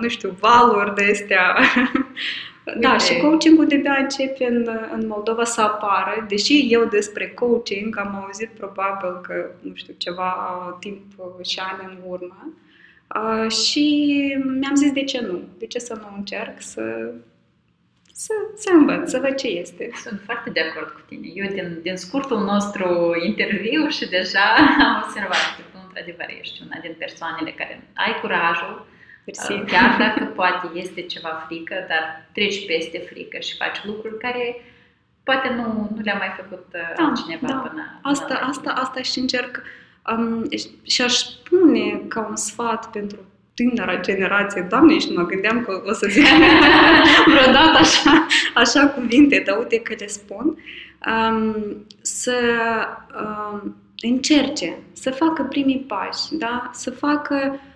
nu 0.00 0.08
știu, 0.08 0.36
valuri 0.40 0.94
de 0.94 1.08
astea. 1.10 1.56
Da, 2.80 2.98
și 2.98 3.20
coachingul 3.20 3.66
de-abia 3.66 3.96
începe 4.00 4.46
în, 4.46 4.68
în 4.92 5.06
Moldova 5.06 5.44
să 5.44 5.60
apară, 5.60 6.24
deși 6.28 6.66
eu 6.70 6.84
despre 6.84 7.28
coaching 7.28 7.98
am 7.98 8.22
auzit 8.24 8.48
probabil 8.48 9.20
că, 9.20 9.50
nu 9.60 9.74
știu, 9.74 9.94
ceva 9.98 10.32
timp 10.80 11.02
și 11.42 11.58
ani 11.58 11.92
în 11.92 12.10
urmă. 12.10 12.52
Uh, 13.16 13.50
și 13.50 14.06
mi-am 14.60 14.74
zis 14.74 14.92
de 14.92 15.04
ce 15.04 15.20
nu, 15.20 15.42
de 15.58 15.66
ce 15.66 15.78
să 15.78 15.94
nu 15.94 16.16
încerc 16.16 16.54
să 16.60 17.12
să, 18.24 18.34
să 18.56 18.70
învăț, 18.72 19.10
să 19.10 19.18
văd 19.18 19.34
ce 19.34 19.48
este. 19.48 19.90
Sunt 20.04 20.20
foarte 20.24 20.50
de 20.50 20.60
acord 20.60 20.88
cu 20.88 21.00
tine. 21.08 21.28
Eu, 21.34 21.46
din, 21.52 21.78
din 21.82 21.96
scurtul 21.96 22.40
nostru 22.52 23.14
interviu 23.26 23.88
și 23.88 24.08
deja 24.08 24.46
am 24.86 25.02
observat 25.04 25.44
că 25.56 25.62
tu, 25.72 25.78
într-adevăr, 25.86 26.26
ești 26.40 26.62
una 26.66 26.78
din 26.80 26.94
persoanele 26.98 27.50
care 27.50 27.74
ai 27.94 28.12
curajul, 28.20 28.86
Mersi. 29.24 29.52
Uh, 29.52 29.64
chiar 29.66 29.96
dacă 29.98 30.24
poate 30.24 30.70
este 30.74 31.02
ceva 31.02 31.44
frică, 31.46 31.74
dar 31.88 32.28
treci 32.32 32.66
peste 32.66 32.98
frică 32.98 33.38
și 33.38 33.56
faci 33.56 33.84
lucruri 33.84 34.18
care 34.18 34.64
poate 35.22 35.48
nu, 35.48 35.90
nu 35.94 36.00
le-a 36.02 36.16
mai 36.18 36.32
făcut 36.36 36.66
uh, 36.74 36.94
da, 36.96 37.04
altcineva 37.04 37.46
da. 37.46 37.54
până 37.54 38.00
Asta, 38.02 38.24
până 38.24 38.38
asta, 38.48 38.70
asta 38.70 39.02
și 39.02 39.18
încerc 39.18 39.62
um, 40.16 40.46
și 40.82 41.02
aș 41.02 41.12
spune 41.12 42.02
ca 42.08 42.26
un 42.28 42.36
sfat 42.36 42.90
pentru 42.90 43.18
tânăra 43.54 44.00
generație, 44.00 44.66
Doamne, 44.68 44.98
și 44.98 45.08
nu 45.08 45.20
mă 45.20 45.26
gândeam 45.26 45.64
că 45.64 45.82
o 45.86 45.92
să 45.92 46.06
zic 46.10 46.26
vreodată 47.32 47.78
așa, 47.78 48.26
așa 48.54 48.86
cuvinte, 48.86 49.42
dar 49.46 49.58
uite 49.58 49.80
că 49.80 49.94
le 49.98 50.06
spun, 50.06 50.58
um, 51.06 51.86
să 52.00 52.38
um, 53.22 53.76
încerce, 53.96 54.78
să 54.92 55.10
facă 55.10 55.42
primii 55.42 55.84
pași, 55.88 56.34
da? 56.34 56.70
să 56.72 56.90
facă 56.90 57.36
Um, 57.44 57.71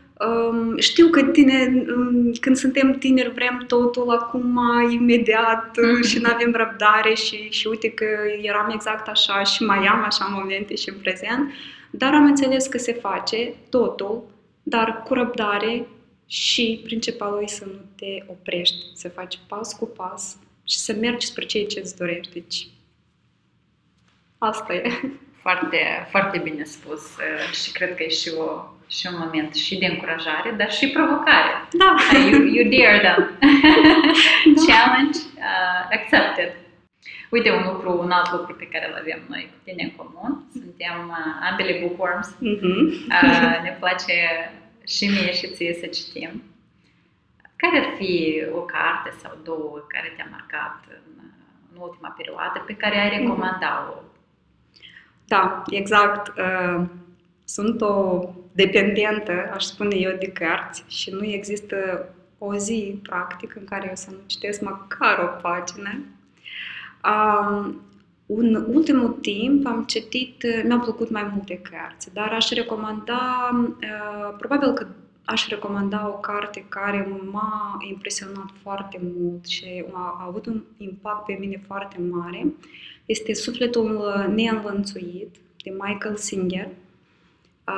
știu 0.79 1.09
că 1.09 1.22
tine, 1.22 1.85
um, 1.96 2.33
când 2.40 2.57
suntem 2.57 2.92
tineri 2.92 3.33
vrem 3.33 3.64
totul 3.66 4.11
acum, 4.11 4.61
imediat 4.90 5.70
mm-hmm. 5.70 6.09
și 6.09 6.18
nu 6.18 6.31
avem 6.33 6.52
răbdare 6.52 7.14
și, 7.14 7.50
și 7.50 7.66
uite 7.66 7.90
că 7.90 8.07
eram 8.42 8.70
exact 8.74 9.09
așa 9.09 9.42
și 9.42 9.62
mai 9.62 9.87
am 9.87 10.05
așa 10.05 10.24
momente 10.24 10.74
și 10.74 10.88
în 10.88 10.96
prezent, 11.02 11.52
dar 11.90 12.14
am 12.14 12.24
înțeles 12.24 12.66
că 12.66 12.79
se 12.79 12.92
face 12.92 13.55
totul 13.70 14.24
dar 14.68 15.02
cu 15.02 15.14
răbdare 15.14 15.87
și 16.26 16.81
principalul 16.85 17.42
e 17.42 17.46
să 17.46 17.64
nu 17.64 17.81
te 17.96 18.24
oprești, 18.26 18.76
să 18.94 19.09
faci 19.09 19.38
pas 19.46 19.72
cu 19.72 19.87
pas 19.87 20.37
și 20.64 20.79
să 20.79 20.92
mergi 20.92 21.26
spre 21.26 21.44
ceea 21.44 21.66
ce 21.66 21.81
îți 21.81 21.96
dorești. 21.96 22.33
Deci, 22.33 22.68
asta 24.38 24.74
e. 24.74 24.90
Foarte, 25.40 26.07
foarte 26.11 26.38
bine 26.38 26.64
spus 26.64 27.00
uh, 27.00 27.52
și 27.52 27.72
cred 27.72 27.94
că 27.94 28.02
e 28.02 28.09
și, 28.09 28.31
o, 28.38 28.64
și 28.88 29.07
un 29.11 29.18
moment 29.18 29.55
și 29.55 29.79
de 29.79 29.87
încurajare, 29.87 30.51
dar 30.51 30.70
și 30.72 30.88
provocare. 30.88 31.53
Da. 31.72 31.94
Uh, 32.12 32.31
you, 32.31 32.40
you 32.57 32.64
dare 32.75 33.01
them. 33.07 33.38
da. 34.55 34.72
Challenge 34.72 35.18
uh, 35.18 35.83
accepted. 35.90 36.51
Uite, 37.31 37.51
un 37.51 37.62
lucru, 37.72 37.99
un 37.99 38.11
alt 38.11 38.31
lucru 38.33 38.55
pe 38.55 38.68
care 38.72 38.88
îl 38.88 38.96
avem 39.01 39.20
noi 39.29 39.51
cu 39.53 39.59
tine 39.64 39.83
în 39.83 39.92
comun. 39.96 40.44
Suntem 40.53 40.96
uh, 41.09 41.49
ambele 41.51 41.79
bookworms. 41.81 42.29
Mm-hmm. 42.35 42.79
Uh, 43.22 43.62
ne 43.66 43.77
place 43.81 44.16
și 44.87 45.05
mie 45.07 45.33
și 45.33 45.53
ție 45.55 45.75
să 45.81 45.87
citim. 45.87 46.42
Care 47.57 47.79
ar 47.79 47.94
fi 47.96 48.42
o 48.53 48.61
carte 48.61 49.11
sau 49.22 49.38
două 49.44 49.85
care 49.88 50.12
te-a 50.16 50.29
marcat 50.31 50.85
în, 50.88 51.25
în 51.72 51.81
ultima 51.81 52.14
perioadă 52.16 52.62
pe 52.66 52.75
care 52.75 53.01
ai 53.01 53.18
recomanda-o? 53.18 54.03
Da, 55.27 55.62
exact. 55.70 56.33
Uh, 56.38 56.85
sunt 57.44 57.81
o 57.81 58.20
dependentă, 58.56 59.50
aș 59.54 59.64
spune 59.64 59.96
eu, 59.96 60.16
de 60.18 60.32
cărți 60.32 60.84
și 60.88 61.10
nu 61.10 61.24
există 61.24 62.08
o 62.38 62.56
zi, 62.56 62.98
practic, 63.02 63.56
în 63.56 63.64
care 63.64 63.86
eu 63.88 63.94
să 63.94 64.10
nu 64.10 64.16
citesc 64.26 64.60
măcar 64.60 65.18
o 65.18 65.40
pagină. 65.48 66.04
Um, 67.04 67.80
în 68.26 68.54
ultimul 68.54 69.08
timp 69.08 69.66
am 69.66 69.84
citit, 69.84 70.44
mi-au 70.64 70.80
plăcut 70.80 71.10
mai 71.10 71.30
multe 71.34 71.58
cărți, 71.58 72.14
dar 72.14 72.32
aș 72.32 72.50
recomanda, 72.50 73.50
uh, 73.80 74.36
probabil 74.38 74.72
că 74.72 74.86
aș 75.24 75.48
recomanda 75.48 76.08
o 76.08 76.18
carte 76.18 76.64
care 76.68 77.08
m-a 77.30 77.76
impresionat 77.88 78.50
foarte 78.62 79.00
mult 79.16 79.46
și 79.46 79.84
a 79.92 80.24
avut 80.26 80.46
un 80.46 80.62
impact 80.76 81.24
pe 81.24 81.36
mine 81.40 81.62
foarte 81.66 81.96
mare. 82.10 82.46
Este 83.04 83.34
Sufletul 83.34 84.14
neînvănțuit 84.34 85.36
de 85.64 85.70
Michael 85.70 86.16
Singer 86.16 86.66
uh, 86.66 86.86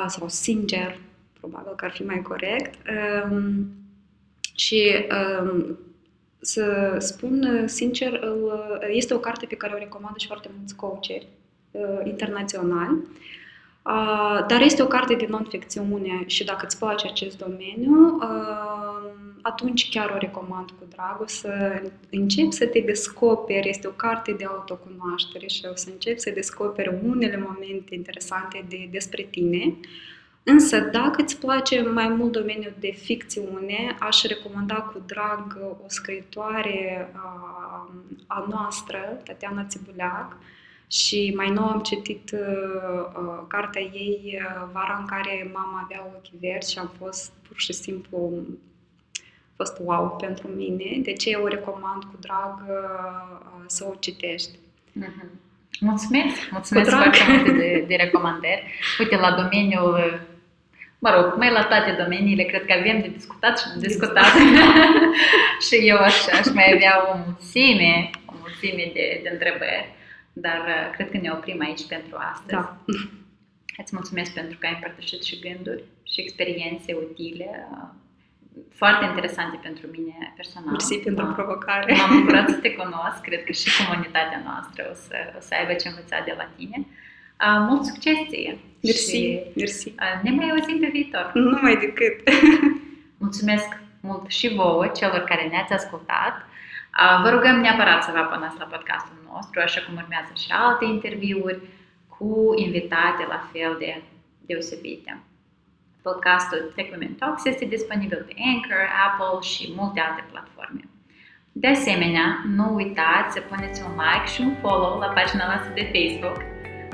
sau 0.07 0.29
Singer, 0.29 0.99
probabil 1.41 1.73
că 1.77 1.85
ar 1.85 1.91
fi 1.91 2.05
mai 2.05 2.23
corect. 2.23 2.75
Um, 3.31 3.67
și 4.55 4.95
um, 5.41 5.79
să 6.41 6.97
spun 6.99 7.43
uh, 7.43 7.63
sincer, 7.67 8.13
uh, 8.13 8.79
este 8.89 9.15
o 9.15 9.19
carte 9.19 9.47
pe 9.47 9.55
care 9.55 9.75
o 9.75 9.79
recomandă 9.79 10.19
și 10.19 10.27
foarte 10.27 10.51
mulți 10.57 10.77
coacheri 10.77 11.27
uh, 11.71 12.01
internaționali, 12.05 12.99
dar 14.49 14.61
este 14.61 14.83
o 14.83 14.87
carte 14.87 15.15
de 15.15 15.27
non-ficțiune 15.29 16.25
și 16.27 16.45
dacă 16.45 16.65
îți 16.65 16.79
place 16.79 17.07
acest 17.07 17.39
domeniu, 17.39 18.19
atunci 19.51 19.89
chiar 19.91 20.11
o 20.11 20.19
recomand 20.19 20.71
cu 20.71 20.85
drag. 20.89 21.21
O 21.21 21.27
să 21.27 21.83
începi 22.11 22.53
să 22.53 22.67
te 22.67 22.81
descoperi, 22.81 23.69
este 23.69 23.87
o 23.87 23.91
carte 23.91 24.33
de 24.33 24.45
autocunoaștere 24.45 25.47
și 25.47 25.61
o 25.73 25.75
să 25.75 25.89
începi 25.93 26.21
să 26.21 26.31
descoperi 26.31 26.99
unele 27.05 27.37
momente 27.49 27.95
interesante 27.95 28.65
de, 28.69 28.89
despre 28.91 29.23
tine, 29.31 29.77
Însă, 30.43 30.79
dacă 30.81 31.23
îți 31.23 31.39
place 31.39 31.83
mai 31.83 32.09
mult 32.09 32.33
domeniul 32.33 32.75
de 32.79 32.91
ficțiune, 32.91 33.97
aș 34.01 34.23
recomanda 34.23 34.75
cu 34.75 35.03
drag 35.07 35.59
o 35.85 35.89
scriitoare 35.89 37.11
a, 37.15 37.91
a 38.27 38.47
noastră, 38.51 39.21
Tatiana 39.25 39.65
Țibuleac, 39.65 40.37
și 40.91 41.33
mai 41.37 41.51
nou 41.51 41.65
am 41.65 41.81
citit 41.81 42.31
uh, 42.33 42.41
uh, 42.41 43.45
cartea 43.49 43.83
ei 43.83 44.39
uh, 44.41 44.69
vara 44.73 44.97
în 44.99 45.07
care 45.07 45.51
mama 45.53 45.81
avea 45.85 46.07
ochi 46.17 46.41
verzi 46.41 46.73
și 46.73 46.79
am 46.79 46.91
fost 46.99 47.33
pur 47.49 47.57
și 47.57 47.73
simplu 47.73 48.33
fost 49.59 49.77
wow 49.85 50.17
pentru 50.21 50.49
mine, 50.49 50.89
de 51.03 51.13
ce 51.13 51.31
eu 51.31 51.43
o 51.43 51.53
recomand 51.57 52.03
cu 52.03 52.17
drag 52.21 52.55
uh, 52.69 53.65
să 53.67 53.87
o 53.91 53.95
citești. 53.99 54.51
Mm-hmm. 55.01 55.29
Mulțumesc! 55.81 56.51
Mulțumesc 56.51 56.91
foarte 56.91 57.19
multe 57.29 57.51
de, 57.51 57.85
de 57.89 57.95
recomandări. 57.95 58.63
Uite, 58.99 59.17
la 59.17 59.31
domeniul 59.43 60.27
mă 60.99 61.11
rog, 61.11 61.37
mai 61.37 61.53
la 61.53 61.65
toate 61.65 62.03
domeniile, 62.03 62.43
cred 62.43 62.65
că 62.65 62.73
avem 62.73 63.01
de 63.01 63.09
discutat 63.09 63.59
și 63.59 63.67
de 63.75 63.87
discutat. 63.87 64.33
și 65.67 65.77
eu 65.89 65.97
aș, 65.97 66.27
aș 66.27 66.47
mai 66.55 66.73
avea 66.75 66.95
o 67.13 67.19
mulțime, 67.25 68.11
o 68.27 68.33
mulțime 68.41 68.91
de, 68.95 69.21
de 69.23 69.29
întrebări, 69.33 69.89
dar 70.33 70.61
uh, 70.67 70.95
cred 70.95 71.11
că 71.11 71.17
ne 71.17 71.31
oprim 71.31 71.61
aici 71.61 71.87
pentru 71.87 72.17
astăzi. 72.33 72.53
Da. 72.55 72.77
Îți 73.83 73.95
mulțumesc 73.95 74.35
pentru 74.35 74.59
că 74.59 74.67
ai 74.67 74.73
împărtășit 74.75 75.23
și 75.23 75.39
gânduri 75.39 75.83
și 76.03 76.21
experiențe 76.21 76.91
utile, 76.95 77.69
uh, 77.73 77.89
foarte 78.81 79.05
interesante 79.05 79.59
pentru 79.63 79.87
mine 79.97 80.33
personal. 80.37 80.71
Mersi 80.71 80.97
pentru 80.99 81.25
m- 81.31 81.35
provocare. 81.35 81.95
M-am 81.95 82.13
bucurat 82.21 82.49
să 82.49 82.55
te 82.55 82.71
cunosc, 82.75 83.21
cred 83.23 83.45
că 83.45 83.53
și 83.53 83.69
comunitatea 83.79 84.41
noastră 84.45 84.81
o 84.93 84.95
să, 84.95 85.17
o 85.39 85.41
să 85.41 85.55
aibă 85.59 85.73
ce 85.73 85.89
învăța 85.89 86.19
de 86.25 86.35
la 86.37 86.47
tine. 86.57 86.79
Uh, 87.45 87.59
mult 87.69 87.85
succes 87.85 88.17
ție! 88.29 88.59
Mersi, 88.83 89.17
și, 89.17 89.41
mersi. 89.57 89.89
Uh, 89.89 90.23
ne 90.23 90.31
mai 90.31 90.51
auzim 90.51 90.79
pe 90.79 90.89
viitor. 90.93 91.31
Nu 91.35 91.59
mai 91.63 91.77
decât. 91.77 92.17
Mulțumesc 93.25 93.69
mult 94.01 94.31
și 94.31 94.55
vouă, 94.55 94.87
celor 94.87 95.21
care 95.21 95.49
ne-ați 95.49 95.73
ascultat. 95.73 96.35
Uh, 97.01 97.23
vă 97.23 97.29
rugăm 97.31 97.57
neapărat 97.61 98.03
să 98.03 98.11
vă 98.13 98.19
abonați 98.19 98.59
la 98.59 98.65
podcastul 98.65 99.19
nostru, 99.33 99.61
așa 99.61 99.81
cum 99.81 99.95
urmează 100.03 100.33
și 100.43 100.51
alte 100.51 100.85
interviuri 100.85 101.61
cu 102.19 102.53
invitate 102.57 103.23
la 103.29 103.49
fel 103.53 103.77
de 103.79 104.03
deosebite. 104.47 105.23
Podcastul 106.03 106.73
Tech 106.75 106.91
Women 106.91 107.15
Talks 107.15 107.45
este 107.45 107.65
disponibil 107.65 108.25
pe 108.27 108.35
Anchor, 108.53 108.83
Apple 109.07 109.49
și 109.51 109.73
multe 109.77 110.01
alte 110.01 110.25
platforme. 110.31 110.83
De 111.53 111.69
asemenea, 111.69 112.27
nu 112.57 112.75
uitați 112.75 113.35
să 113.35 113.41
puneți 113.41 113.83
un 113.87 113.93
like 114.01 114.29
și 114.33 114.41
un 114.41 114.55
follow 114.63 114.99
la 114.99 115.07
pagina 115.07 115.45
noastră 115.47 115.71
de 115.75 115.91
Facebook 115.95 116.39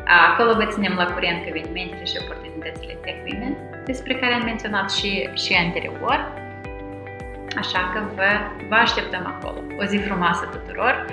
Acolo 0.06 0.54
vă 0.54 0.66
ținem 0.66 0.94
la 0.96 1.06
curent 1.12 1.42
cu 1.42 1.48
evenimentele 1.48 2.04
și 2.04 2.16
oportunitățile 2.22 2.92
Tech 2.92 3.18
Women, 3.26 3.56
despre 3.84 4.14
care 4.14 4.34
am 4.34 4.44
menționat 4.44 4.90
și, 4.90 5.28
și 5.34 5.54
anterior. 5.54 6.32
Așa 7.56 7.90
că 7.92 8.00
vă, 8.14 8.30
vă 8.68 8.74
așteptăm 8.74 9.26
acolo. 9.26 9.58
O 9.80 9.84
zi 9.84 9.96
frumoasă 9.96 10.48
tuturor 10.52 11.06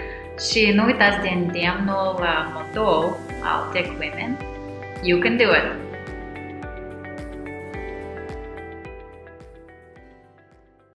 și 0.51 0.71
nu 0.75 0.85
uitați 0.85 1.19
de 1.19 1.29
îndemnul 1.29 2.25
motou 2.53 3.19
al 3.43 3.69
Tech 3.71 3.89
Women. 3.89 4.37
You 5.03 5.19
can 5.19 5.37
do 5.37 5.43
it! 5.43 5.90